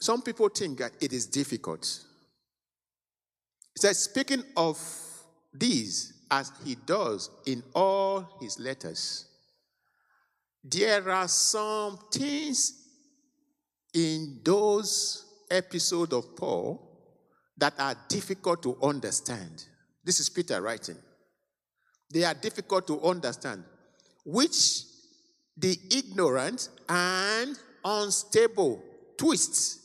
some 0.00 0.22
people 0.22 0.48
think 0.48 0.78
that 0.78 0.92
it 1.00 1.12
is 1.12 1.26
difficult. 1.26 1.84
He 3.74 3.80
says, 3.80 3.98
speaking 3.98 4.42
of 4.56 4.80
these, 5.52 6.14
as 6.30 6.50
he 6.64 6.76
does 6.86 7.30
in 7.44 7.62
all 7.74 8.38
his 8.40 8.58
letters, 8.58 9.26
there 10.64 11.08
are 11.10 11.28
some 11.28 11.98
things 12.10 12.82
in 13.94 14.40
those 14.42 15.25
epistles 15.50 16.12
of 16.12 16.36
Paul 16.36 16.82
that 17.56 17.74
are 17.78 17.94
difficult 18.08 18.62
to 18.62 18.76
understand. 18.82 19.64
This 20.04 20.20
is 20.20 20.28
Peter 20.28 20.60
writing. 20.60 20.96
They 22.12 22.24
are 22.24 22.34
difficult 22.34 22.86
to 22.86 23.00
understand, 23.02 23.64
which 24.24 24.82
the 25.56 25.76
ignorant 25.90 26.68
and 26.88 27.58
unstable 27.84 28.82
twists 29.16 29.80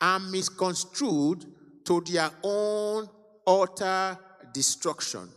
and 0.00 0.30
misconstrued 0.30 1.46
to 1.84 2.00
their 2.00 2.30
own 2.42 3.08
utter 3.46 4.18
destruction. 4.52 5.28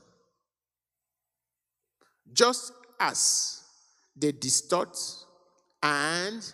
Just 2.34 2.74
as 3.00 3.64
they 4.16 4.32
distort 4.32 4.98
and 5.82 6.54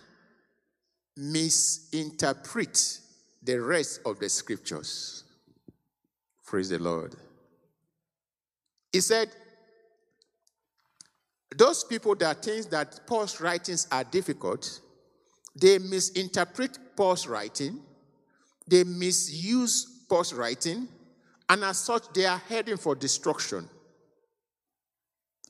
misinterpret 1.17 2.99
the 3.43 3.59
rest 3.59 4.01
of 4.05 4.19
the 4.19 4.29
scriptures. 4.29 5.23
Praise 6.45 6.69
the 6.69 6.79
Lord. 6.79 7.15
He 8.91 9.01
said, 9.01 9.29
those 11.55 11.83
people 11.83 12.15
that 12.15 12.43
think 12.43 12.69
that 12.69 13.01
Paul's 13.07 13.41
writings 13.41 13.87
are 13.91 14.03
difficult, 14.03 14.79
they 15.55 15.79
misinterpret 15.79 16.77
Paul's 16.95 17.27
writing, 17.27 17.79
they 18.67 18.83
misuse 18.83 19.85
Paul's 20.07 20.33
writing, 20.33 20.87
and 21.49 21.63
as 21.63 21.77
such, 21.77 22.03
they 22.13 22.25
are 22.25 22.37
heading 22.37 22.77
for 22.77 22.95
destruction. 22.95 23.67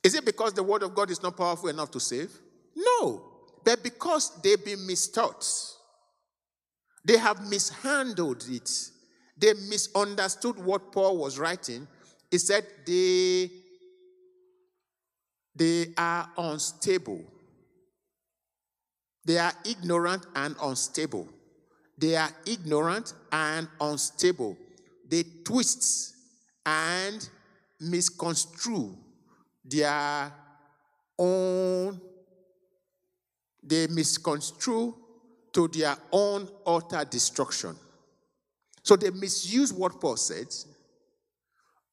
Is 0.04 0.16
it 0.16 0.26
because 0.26 0.54
the 0.54 0.64
word 0.64 0.82
of 0.82 0.96
God 0.96 1.12
is 1.12 1.22
not 1.22 1.38
powerful 1.38 1.70
enough 1.70 1.92
to 1.92 2.00
save? 2.00 2.32
No, 2.76 3.31
but 3.64 3.84
because 3.84 4.42
they've 4.42 4.64
been 4.64 4.80
mistaught. 4.80 5.76
They 7.04 7.18
have 7.18 7.50
mishandled 7.50 8.46
it. 8.50 8.70
They 9.38 9.54
misunderstood 9.54 10.58
what 10.58 10.92
Paul 10.92 11.18
was 11.18 11.40
writing. 11.40 11.88
He 12.30 12.38
said 12.38 12.66
they, 12.86 13.50
they 15.56 15.88
are 15.98 16.30
unstable. 16.38 17.24
They 19.26 19.38
are 19.38 19.54
ignorant 19.66 20.26
and 20.36 20.56
unstable. 20.62 21.28
They 21.98 22.16
are 22.16 22.32
ignorant 22.46 23.14
and 23.32 23.68
unstable. 23.80 24.58
They 25.08 25.24
twist 25.44 26.16
and 26.66 27.28
misconstrue 27.80 28.96
their 29.64 30.32
own, 31.18 32.02
they 33.64 33.88
misconstrue 33.88 34.96
to 35.54 35.68
their 35.68 35.96
own 36.12 36.48
utter 36.66 37.06
destruction. 37.06 37.76
So 38.84 38.96
they 38.96 39.12
misuse 39.12 39.72
what 39.72 40.00
Paul 40.02 40.18
said, 40.18 40.48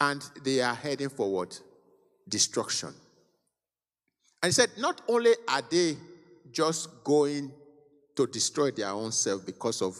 and 0.00 0.22
they 0.44 0.60
are 0.60 0.74
heading 0.74 1.08
forward 1.08 1.56
destruction. 2.28 2.94
And 4.42 4.50
he 4.50 4.52
said, 4.52 4.70
not 4.78 5.02
only 5.08 5.32
are 5.48 5.62
they 5.68 5.96
just 6.52 7.04
going 7.04 7.52
to 8.16 8.26
destroy 8.26 8.70
their 8.70 8.90
own 8.90 9.12
self 9.12 9.44
because 9.44 9.82
of 9.82 9.96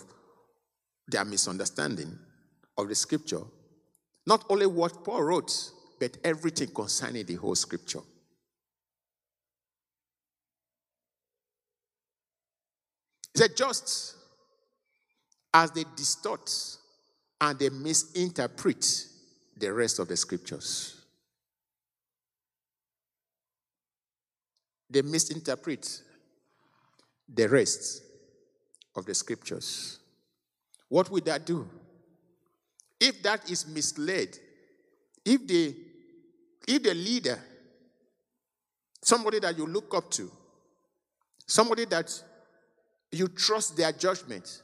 their 1.09 1.25
misunderstanding 1.25 2.19
of 2.77 2.89
the 2.89 2.95
scripture, 2.95 3.43
not 4.27 4.45
only 4.49 4.66
what 4.66 5.05
Paul 5.05 5.25
wrote, 5.25 5.71
but 5.99 6.16
everything 6.23 6.69
concerning 6.69 7.27
the 7.27 7.35
whole 7.35 7.55
scripture. 7.55 8.01
He 13.39 13.45
said, 13.45 13.57
just 13.57 14.16
as 15.55 15.70
they 15.70 15.84
distort 15.95 16.53
and 17.41 17.57
they 17.57 17.70
misinterpret 17.70 19.07
the 19.57 19.72
rest 19.72 20.01
of 20.01 20.09
the 20.09 20.16
scriptures, 20.16 21.01
they 24.91 25.03
misinterpret 25.03 26.03
the 27.32 27.49
rest 27.49 28.03
of 28.97 29.07
the 29.07 29.14
scriptures. 29.14 30.01
What 30.89 31.09
would 31.12 31.24
that 31.26 31.47
do? 31.47 31.70
If 32.99 33.22
that 33.22 33.49
is 33.49 33.68
misled, 33.68 34.36
if 35.24 35.47
the 35.47 35.76
if 36.66 36.82
the 36.82 36.93
leader, 36.93 37.39
somebody 39.01 39.39
that 39.39 39.57
you 39.57 39.64
look 39.64 39.95
up 39.95 40.11
to, 40.11 40.28
somebody 41.47 41.84
that 41.84 42.20
you 43.11 43.28
trust 43.28 43.76
their 43.76 43.92
judgment, 43.92 44.62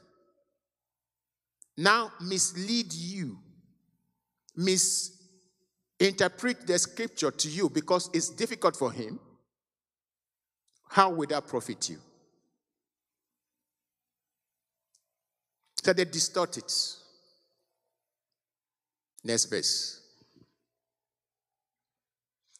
now 1.77 2.11
mislead 2.21 2.93
you, 2.93 3.37
misinterpret 4.55 6.67
the 6.67 6.79
scripture 6.79 7.31
to 7.31 7.49
you 7.49 7.69
because 7.69 8.09
it's 8.13 8.29
difficult 8.29 8.75
for 8.75 8.91
him, 8.91 9.19
how 10.89 11.09
would 11.09 11.29
that 11.29 11.47
profit 11.47 11.89
you? 11.89 11.97
So 15.83 15.93
they 15.93 16.05
distort 16.05 16.57
it. 16.57 16.73
Next 19.23 19.45
verse. 19.45 20.01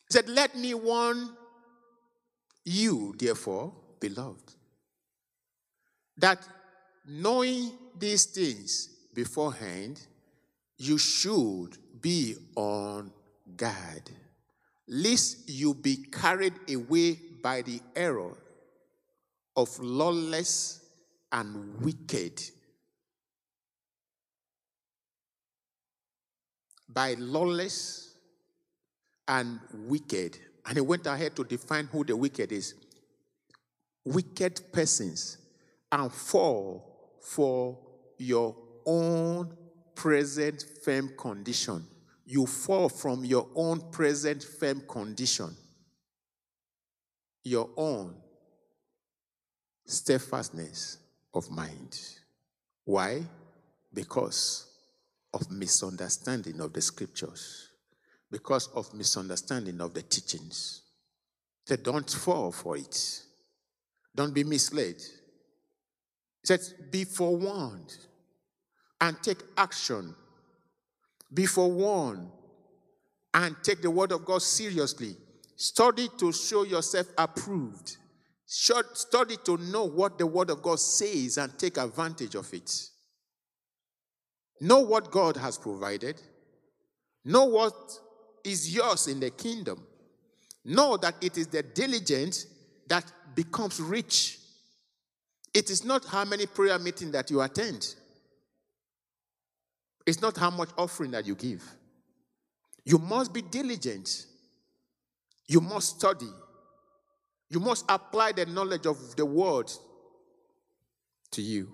He 0.10 0.14
said, 0.14 0.30
Let 0.30 0.56
me 0.56 0.74
warn 0.74 1.30
you, 2.64 3.16
therefore, 3.18 3.74
beloved, 4.00 4.55
that 6.18 6.40
knowing 7.06 7.72
these 7.98 8.26
things 8.26 8.90
beforehand, 9.14 10.00
you 10.78 10.98
should 10.98 11.78
be 12.02 12.36
on 12.56 13.12
guard, 13.56 14.10
lest 14.88 15.50
you 15.50 15.74
be 15.74 15.98
carried 15.98 16.54
away 16.70 17.20
by 17.42 17.62
the 17.62 17.80
error 17.96 18.36
of 19.56 19.78
lawless 19.80 20.82
and 21.32 21.82
wicked. 21.82 22.42
By 26.88 27.16
lawless 27.18 28.16
and 29.28 29.60
wicked. 29.74 30.38
And 30.66 30.76
he 30.76 30.82
went 30.82 31.06
ahead 31.06 31.36
to 31.36 31.44
define 31.44 31.86
who 31.86 32.04
the 32.04 32.16
wicked 32.16 32.52
is. 32.52 32.74
Wicked 34.04 34.72
persons 34.72 35.38
and 35.92 36.12
fall 36.12 37.18
for 37.22 37.78
your 38.18 38.56
own 38.86 39.56
present 39.96 40.64
firm 40.84 41.12
condition. 41.18 41.86
You 42.26 42.46
fall 42.46 42.90
from 42.90 43.24
your 43.24 43.48
own 43.56 43.92
present 43.92 44.44
firm 44.44 44.82
condition. 44.88 45.56
Your 47.44 47.70
own 47.78 48.16
steadfastness 49.86 50.98
of 51.34 51.50
mind. 51.50 52.00
Why? 52.84 53.24
Because 53.94 54.68
of 55.34 55.52
misunderstanding 55.52 56.60
of 56.62 56.74
the 56.74 56.82
scriptures, 56.82 57.70
because 58.32 58.68
of 58.68 58.94
misunderstanding 58.94 59.82
of 59.82 59.94
the 59.94 60.02
teachings. 60.02 60.82
They 61.68 61.78
don't 61.78 62.10
fall 62.10 62.52
for 62.52 62.78
it. 62.78 63.24
Don't 64.16 64.34
be 64.34 64.44
misled. 64.44 65.02
He 66.46 66.48
says, 66.48 66.76
Be 66.92 67.06
forewarned 67.06 67.98
and 69.02 69.18
take 69.24 69.40
action. 69.58 70.14
Be 71.34 71.48
forewarned 71.48 72.30
and 73.34 73.56
take 73.64 73.82
the 73.82 73.90
word 73.90 74.12
of 74.12 74.26
God 74.26 74.44
seriously. 74.44 75.18
Study 75.56 76.08
to 76.20 76.32
show 76.32 76.64
yourself 76.64 77.08
approved. 77.18 77.98
Study 78.46 79.38
to 79.46 79.58
know 79.58 79.86
what 79.86 80.20
the 80.20 80.28
word 80.28 80.52
of 80.52 80.62
God 80.62 80.80
says 80.80 81.40
and 81.40 81.58
take 81.58 81.78
advantage 81.78 82.36
of 82.36 82.54
it. 82.54 82.90
Know 84.62 84.82
what 84.82 85.10
God 85.10 85.38
has 85.38 85.58
provided. 85.58 86.22
Know 87.24 87.46
what 87.46 87.74
is 88.44 88.74
yours 88.74 89.08
in 89.08 89.20
the 89.20 89.32
kingdom. 89.32 89.84
Know 90.64 90.96
that 90.98 91.16
it 91.22 91.40
is 91.40 91.48
the 91.48 91.64
diligent 91.64 92.46
that 92.88 93.12
becomes 93.34 93.80
rich. 93.80 94.38
It 95.56 95.70
is 95.70 95.86
not 95.86 96.04
how 96.04 96.26
many 96.26 96.46
prayer 96.48 96.78
meetings 96.78 97.14
that 97.14 97.32
you 97.32 97.42
attend. 97.42 97.96
It's 100.06 100.22
not 100.22 100.36
how 100.36 100.50
much 100.50 100.68
offering 100.78 101.12
that 101.12 101.26
you 101.26 101.34
give. 101.34 101.64
You 102.84 102.98
must 102.98 103.32
be 103.32 103.42
diligent. 103.42 104.26
You 105.48 105.62
must 105.62 105.98
study. 106.02 106.30
You 107.50 107.62
must 107.62 107.86
apply 107.88 108.34
the 108.34 108.46
knowledge 108.46 108.86
of 108.86 109.16
the 109.16 109.26
word 109.26 109.72
to 111.32 111.42
you. 111.42 111.72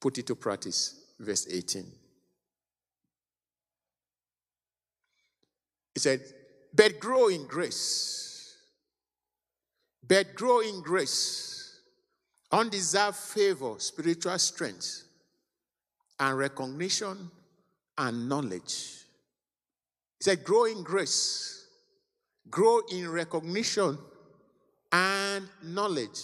Put 0.00 0.18
it 0.18 0.26
to 0.26 0.34
practice. 0.34 1.00
Verse 1.20 1.46
18. 1.48 1.86
He 5.94 6.00
said, 6.00 6.22
But 6.74 6.98
grow 6.98 7.28
in 7.28 7.46
grace. 7.46 8.56
But 10.06 10.34
grow 10.34 10.58
in 10.58 10.82
grace 10.82 11.53
undeserved 12.54 13.16
favor, 13.16 13.74
spiritual 13.78 14.38
strength, 14.38 15.02
and 16.20 16.38
recognition 16.38 17.30
and 17.98 18.28
knowledge. 18.28 19.04
He 20.18 20.22
said, 20.22 20.44
grow 20.44 20.64
in 20.64 20.84
grace, 20.84 21.66
grow 22.48 22.80
in 22.92 23.10
recognition 23.10 23.98
and 24.92 25.48
knowledge 25.64 26.20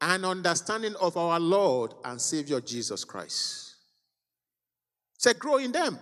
and 0.00 0.24
understanding 0.24 0.94
of 1.00 1.16
our 1.16 1.40
Lord 1.40 1.94
and 2.04 2.20
Savior 2.20 2.60
Jesus 2.60 3.04
Christ. 3.04 3.74
He 5.14 5.22
said, 5.22 5.38
grow 5.40 5.56
in 5.56 5.72
them. 5.72 5.98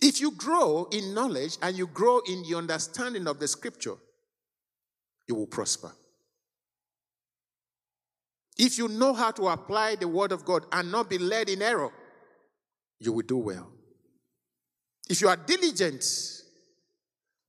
If 0.00 0.20
you 0.20 0.30
grow 0.32 0.88
in 0.90 1.12
knowledge 1.12 1.58
and 1.60 1.76
you 1.76 1.86
grow 1.86 2.20
in 2.26 2.44
the 2.48 2.56
understanding 2.56 3.26
of 3.28 3.38
the 3.38 3.46
scripture, 3.46 3.96
you 5.28 5.34
will 5.34 5.46
prosper. 5.46 5.92
If 8.62 8.78
you 8.78 8.86
know 8.86 9.12
how 9.12 9.32
to 9.32 9.48
apply 9.48 9.96
the 9.96 10.06
word 10.06 10.30
of 10.30 10.44
God 10.44 10.66
and 10.70 10.92
not 10.92 11.10
be 11.10 11.18
led 11.18 11.48
in 11.48 11.60
error, 11.62 11.90
you 13.00 13.12
will 13.12 13.26
do 13.26 13.38
well. 13.38 13.68
If 15.10 15.20
you 15.20 15.26
are 15.26 15.36
diligent 15.36 16.04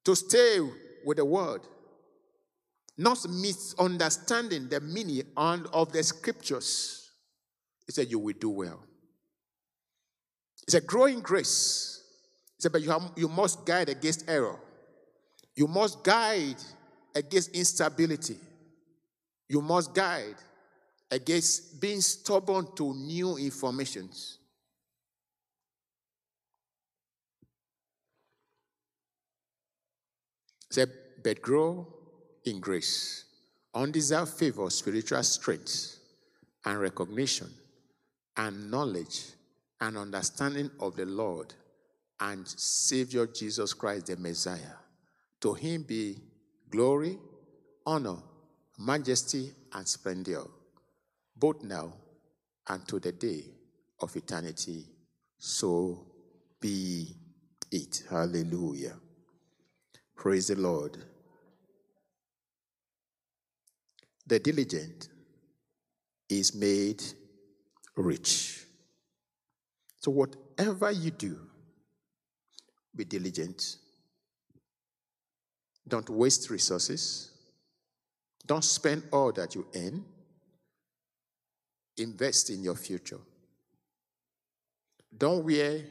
to 0.06 0.16
stay 0.16 0.58
with 1.06 1.18
the 1.18 1.26
word, 1.26 1.62
not 2.98 3.24
misunderstanding 3.30 4.70
the 4.70 4.82
meaning 4.82 5.22
of 5.38 5.92
the 5.92 6.02
scriptures, 6.02 7.12
he 7.86 7.92
said, 7.92 8.10
you 8.10 8.18
will 8.18 8.34
do 8.40 8.50
well. 8.50 8.80
It's 10.64 10.74
a 10.74 10.82
growing 10.82 11.20
grace. 11.20 12.02
He 12.58 12.64
said, 12.64 12.72
but 12.72 12.82
you, 12.82 12.90
have, 12.90 13.12
you 13.16 13.28
must 13.28 13.68
guide 13.68 13.90
against 13.90 14.28
error. 14.28 14.60
You 15.56 15.68
must 15.68 16.04
guide 16.04 16.58
against 17.14 17.52
instability. 17.52 18.40
You 19.48 19.62
must 19.62 19.94
guide 19.94 20.38
against 21.14 21.80
being 21.80 22.02
stubborn 22.02 22.68
to 22.76 22.94
new 22.96 23.38
informations. 23.38 24.40
Say, 30.72 30.88
but 31.24 31.40
grow 31.40 31.88
in 32.46 32.60
grace, 32.60 33.26
undeserved 33.76 34.34
favor, 34.34 34.68
spiritual 34.72 35.22
strength, 35.22 36.00
and 36.66 36.80
recognition, 36.80 37.50
and 38.36 38.72
knowledge, 38.72 39.24
and 39.80 39.98
understanding 39.98 40.72
of 40.80 40.96
the 40.96 41.06
Lord 41.06 41.54
and 42.22 42.48
Savior 42.48 43.28
Jesus 43.28 43.74
Christ, 43.74 44.08
the 44.08 44.18
Messiah. 44.18 44.78
To 45.42 45.54
him 45.54 45.84
be 45.84 46.18
glory, 46.72 47.20
honor, 47.86 48.18
majesty, 48.80 49.52
and 49.74 49.88
splendor, 49.88 50.46
both 51.44 51.62
now 51.62 51.92
and 52.70 52.88
to 52.88 53.02
the 53.02 53.12
day 53.12 53.44
of 54.00 54.16
eternity. 54.16 54.86
So 55.38 56.08
be 56.62 57.18
it. 57.70 58.02
Hallelujah. 58.10 58.94
Praise 60.16 60.48
the 60.48 60.56
Lord. 60.56 60.98
The 64.26 64.40
diligent 64.40 65.10
is 66.30 66.56
made 66.56 67.04
rich. 67.98 68.64
So, 69.98 70.12
whatever 70.12 70.92
you 70.92 71.12
do, 71.12 71.38
be 72.96 73.04
diligent. 73.04 73.76
Don't 75.86 76.10
waste 76.10 76.50
resources. 76.50 77.32
Don't 78.46 78.64
spend 78.64 79.04
all 79.12 79.34
that 79.34 79.56
you 79.56 79.68
earn. 79.76 80.06
Invest 81.98 82.50
in 82.50 82.64
your 82.64 82.76
future. 82.76 83.20
Don't 85.16 85.46
wear 85.46 85.82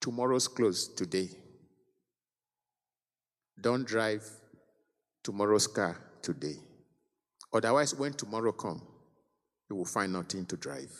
tomorrow's 0.00 0.48
clothes 0.48 0.88
today. 0.88 1.28
Don't 3.60 3.86
drive 3.86 4.28
tomorrow's 5.22 5.66
car 5.66 5.96
today. 6.20 6.56
Otherwise, 7.52 7.94
when 7.94 8.12
tomorrow 8.12 8.52
comes, 8.52 8.82
you 9.68 9.76
will 9.76 9.84
find 9.84 10.12
nothing 10.12 10.46
to 10.46 10.56
drive. 10.56 10.92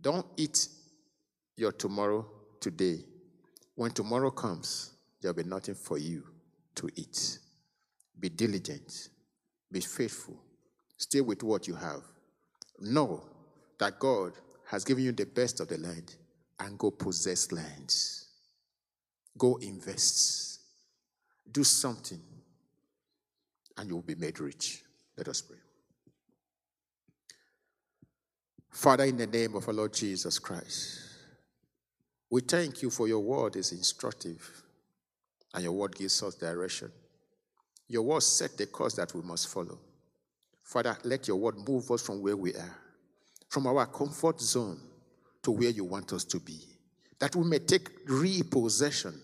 Don't 0.00 0.26
eat 0.36 0.68
your 1.56 1.72
tomorrow 1.72 2.26
today. 2.60 3.00
When 3.74 3.90
tomorrow 3.90 4.30
comes, 4.30 4.92
there'll 5.20 5.36
be 5.36 5.44
nothing 5.44 5.74
for 5.74 5.98
you 5.98 6.24
to 6.76 6.88
eat. 6.96 7.38
Be 8.18 8.28
diligent, 8.28 9.08
be 9.70 9.80
faithful, 9.80 10.36
stay 11.00 11.22
with 11.22 11.42
what 11.42 11.66
you 11.66 11.74
have. 11.74 12.02
Know 12.78 13.22
that 13.78 13.98
God 13.98 14.32
has 14.66 14.84
given 14.84 15.02
you 15.02 15.12
the 15.12 15.24
best 15.24 15.60
of 15.60 15.68
the 15.68 15.78
land 15.78 16.14
and 16.60 16.78
go 16.78 16.90
possess 16.90 17.50
lands. 17.50 18.28
Go 19.38 19.56
invest. 19.56 20.60
Do 21.50 21.64
something, 21.64 22.20
and 23.76 23.88
you 23.88 23.96
will 23.96 24.02
be 24.02 24.14
made 24.14 24.38
rich. 24.38 24.82
Let 25.16 25.28
us 25.28 25.40
pray. 25.40 25.56
Father, 28.70 29.04
in 29.04 29.16
the 29.16 29.26
name 29.26 29.56
of 29.56 29.66
our 29.66 29.74
Lord 29.74 29.92
Jesus 29.92 30.38
Christ, 30.38 31.00
we 32.30 32.42
thank 32.42 32.82
you 32.82 32.90
for 32.90 33.08
your 33.08 33.20
word 33.20 33.56
is 33.56 33.72
instructive 33.72 34.62
and 35.52 35.64
your 35.64 35.72
word 35.72 35.96
gives 35.96 36.22
us 36.22 36.36
direction. 36.36 36.92
Your 37.88 38.02
word 38.02 38.22
set 38.22 38.56
the 38.56 38.66
course 38.66 38.94
that 38.94 39.12
we 39.14 39.22
must 39.22 39.48
follow. 39.48 39.78
Father, 40.70 40.96
let 41.02 41.26
your 41.26 41.36
word 41.36 41.56
move 41.68 41.90
us 41.90 42.00
from 42.00 42.22
where 42.22 42.36
we 42.36 42.54
are, 42.54 42.76
from 43.48 43.66
our 43.66 43.86
comfort 43.86 44.40
zone 44.40 44.78
to 45.42 45.50
where 45.50 45.70
you 45.70 45.82
want 45.82 46.12
us 46.12 46.22
to 46.22 46.38
be, 46.38 46.60
that 47.18 47.34
we 47.34 47.44
may 47.44 47.58
take 47.58 47.88
repossession 48.06 49.20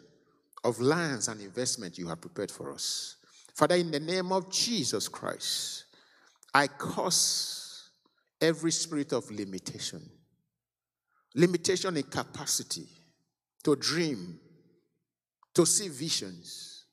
of 0.64 0.80
lands 0.80 1.28
and 1.28 1.40
investment 1.40 1.98
you 1.98 2.08
have 2.08 2.20
prepared 2.20 2.50
for 2.50 2.72
us. 2.72 3.14
Father, 3.54 3.76
in 3.76 3.92
the 3.92 4.00
name 4.00 4.32
of 4.32 4.50
Jesus 4.50 5.06
Christ, 5.06 5.84
I 6.52 6.66
curse 6.66 7.90
every 8.40 8.72
spirit 8.72 9.12
of 9.12 9.30
limitation, 9.30 10.02
limitation 11.36 11.96
in 11.96 12.02
capacity 12.02 12.88
to 13.62 13.76
dream, 13.76 14.40
to 15.54 15.64
see 15.64 15.86
visions, 15.86 16.86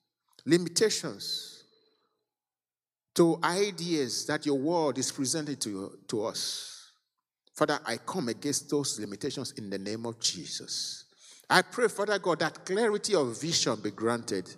limitations 0.46 1.53
to 3.14 3.38
ideas 3.44 4.26
that 4.26 4.44
your 4.44 4.58
word 4.58 4.98
is 4.98 5.12
presented 5.12 5.60
to, 5.60 5.98
to 6.08 6.24
us. 6.24 6.90
Father, 7.54 7.78
I 7.86 7.98
come 7.98 8.28
against 8.28 8.68
those 8.68 8.98
limitations 8.98 9.52
in 9.52 9.70
the 9.70 9.78
name 9.78 10.06
of 10.06 10.18
Jesus. 10.18 11.04
I 11.48 11.62
pray, 11.62 11.88
Father 11.88 12.18
God, 12.18 12.40
that 12.40 12.64
clarity 12.64 13.14
of 13.14 13.40
vision 13.40 13.78
be 13.80 13.90
granted. 13.90 14.52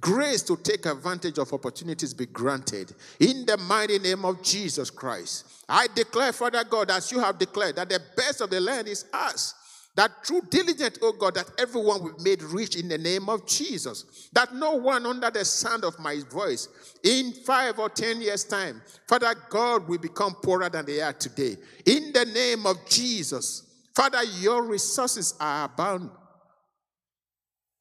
Grace 0.00 0.42
to 0.42 0.56
take 0.56 0.86
advantage 0.86 1.38
of 1.38 1.52
opportunities 1.52 2.12
be 2.12 2.26
granted. 2.26 2.94
In 3.20 3.46
the 3.46 3.56
mighty 3.56 3.98
name 3.98 4.24
of 4.24 4.42
Jesus 4.42 4.90
Christ. 4.90 5.46
I 5.68 5.86
declare, 5.94 6.32
Father 6.32 6.64
God, 6.64 6.90
as 6.90 7.10
you 7.12 7.20
have 7.20 7.38
declared, 7.38 7.76
that 7.76 7.88
the 7.88 8.00
best 8.16 8.40
of 8.40 8.50
the 8.50 8.60
land 8.60 8.88
is 8.88 9.06
us. 9.12 9.54
That 9.94 10.10
through 10.24 10.42
diligence, 10.48 10.98
oh 11.02 11.12
God, 11.12 11.34
that 11.34 11.50
everyone 11.58 12.02
will 12.02 12.16
be 12.16 12.30
made 12.30 12.42
rich 12.42 12.76
in 12.76 12.88
the 12.88 12.96
name 12.96 13.28
of 13.28 13.46
Jesus. 13.46 14.30
That 14.32 14.54
no 14.54 14.76
one 14.76 15.04
under 15.04 15.30
the 15.30 15.44
sound 15.44 15.84
of 15.84 15.98
my 15.98 16.20
voice 16.30 16.68
in 17.04 17.32
five 17.32 17.78
or 17.78 17.90
ten 17.90 18.22
years' 18.22 18.44
time, 18.44 18.80
Father 19.06 19.34
God, 19.50 19.86
will 19.88 19.98
become 19.98 20.34
poorer 20.42 20.70
than 20.70 20.86
they 20.86 21.02
are 21.02 21.12
today. 21.12 21.56
In 21.84 22.12
the 22.12 22.24
name 22.24 22.64
of 22.66 22.76
Jesus. 22.88 23.68
Father, 23.94 24.24
your 24.40 24.62
resources 24.62 25.34
are 25.38 25.66
abound 25.66 26.10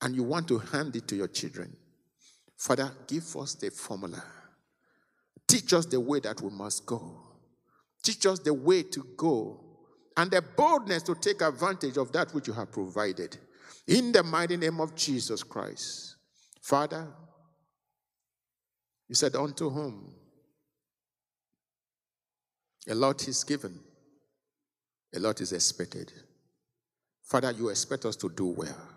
and 0.01 0.13
you 0.15 0.23
want 0.23 0.47
to 0.49 0.57
hand 0.57 0.95
it 0.95 1.07
to 1.07 1.15
your 1.15 1.29
children. 1.29 1.73
Father, 2.57 2.91
give 3.07 3.35
us 3.37 3.55
the 3.55 3.71
formula. 3.71 4.21
Teach 5.47 5.73
us 5.73 5.85
the 5.85 5.99
way 5.99 6.19
that 6.19 6.41
we 6.41 6.49
must 6.49 6.85
go. 6.85 7.17
Teach 8.03 8.25
us 8.25 8.39
the 8.39 8.53
way 8.53 8.83
to 8.83 9.05
go 9.15 9.70
and 10.21 10.29
the 10.29 10.39
boldness 10.39 11.01
to 11.01 11.15
take 11.15 11.41
advantage 11.41 11.97
of 11.97 12.11
that 12.11 12.31
which 12.31 12.47
you 12.47 12.53
have 12.53 12.71
provided. 12.71 13.35
In 13.87 14.11
the 14.11 14.21
mighty 14.21 14.55
name 14.55 14.79
of 14.79 14.93
Jesus 14.93 15.41
Christ. 15.41 16.17
Father, 16.61 17.07
you 19.09 19.15
said, 19.15 19.35
Unto 19.35 19.71
whom 19.71 20.13
a 22.87 22.93
lot 22.93 23.27
is 23.27 23.43
given, 23.43 23.79
a 25.15 25.19
lot 25.19 25.41
is 25.41 25.53
expected. 25.53 26.13
Father, 27.23 27.49
you 27.49 27.69
expect 27.69 28.05
us 28.05 28.15
to 28.17 28.29
do 28.29 28.45
well. 28.45 28.89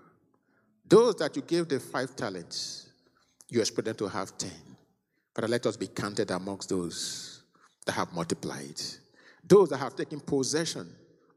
Those 0.87 1.15
that 1.17 1.35
you 1.37 1.41
gave 1.41 1.71
the 1.71 1.81
five 1.81 2.15
talents, 2.15 2.91
you 3.49 3.61
expect 3.61 3.87
them 3.87 3.97
to 3.97 4.09
have 4.09 4.37
ten. 4.37 4.77
Father, 5.35 5.49
let 5.49 5.65
us 5.65 5.79
be 5.79 5.87
counted 5.87 6.31
amongst 6.31 6.69
those 6.69 7.45
that 7.87 7.93
have 7.93 8.13
multiplied, 8.13 8.79
those 9.43 9.71
that 9.71 9.79
have 9.79 9.97
taken 9.97 10.21
possession 10.21 10.95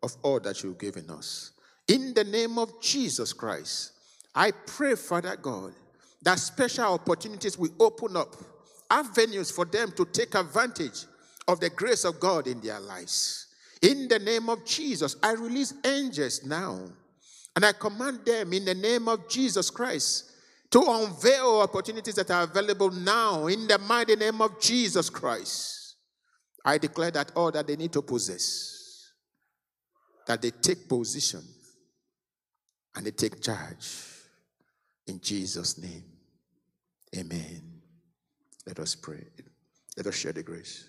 of 0.08 0.18
all 0.24 0.40
that 0.40 0.64
you've 0.64 0.78
given 0.78 1.10
us. 1.10 1.52
In 1.88 2.14
the 2.14 2.24
name 2.24 2.58
of 2.58 2.82
Jesus 2.82 3.34
Christ, 3.34 3.92
I 4.34 4.52
pray, 4.52 4.96
Father 4.96 5.36
God, 5.36 5.74
that 6.22 6.40
special 6.40 6.86
opportunities 6.94 7.58
will 7.58 7.74
open 7.80 8.16
up 8.16 8.36
avenues 8.90 9.52
for 9.52 9.66
them 9.66 9.92
to 9.98 10.06
take 10.06 10.34
advantage 10.36 11.06
of 11.48 11.60
the 11.60 11.70
grace 11.70 12.06
of 12.06 12.20
God 12.20 12.48
in 12.48 12.62
their 12.62 12.80
lives. 12.80 13.48
In 13.82 14.08
the 14.08 14.20
name 14.20 14.50
of 14.50 14.66
Jesus, 14.66 15.16
I 15.22 15.34
release 15.34 15.74
angels 15.86 16.46
now. 16.46 16.80
And 17.56 17.66
I 17.66 17.74
command 17.74 18.20
them 18.26 18.54
in 18.54 18.66
the 18.66 18.76
name 18.76 19.08
of 19.08 19.28
Jesus 19.28 19.70
Christ 19.70 20.32
to 20.72 20.80
unveil 20.80 21.62
opportunities 21.62 22.16
that 22.16 22.32
are 22.32 22.44
available 22.44 22.92
now 22.92 23.48
in 23.48 23.68
the 23.68 23.78
mighty 23.80 24.16
name 24.16 24.42
of 24.42 24.60
Jesus 24.60 25.10
Christ. 25.10 25.96
I 26.64 26.78
declare 26.78 27.12
that 27.12 27.32
all 27.36 27.52
that 27.52 27.66
they 27.66 27.76
need 27.76 27.94
to 27.94 28.02
possess, 28.02 28.77
that 30.28 30.42
they 30.42 30.52
take 30.52 30.88
position 30.88 31.42
and 32.96 33.06
they 33.06 33.12
take 33.12 33.42
charge. 33.42 33.90
In 35.08 35.20
Jesus' 35.22 35.78
name, 35.78 36.04
amen. 37.16 37.82
Let 38.66 38.80
us 38.80 38.94
pray. 38.94 39.24
Let 39.96 40.08
us 40.08 40.16
share 40.16 40.34
the 40.34 40.44
grace. 40.44 40.86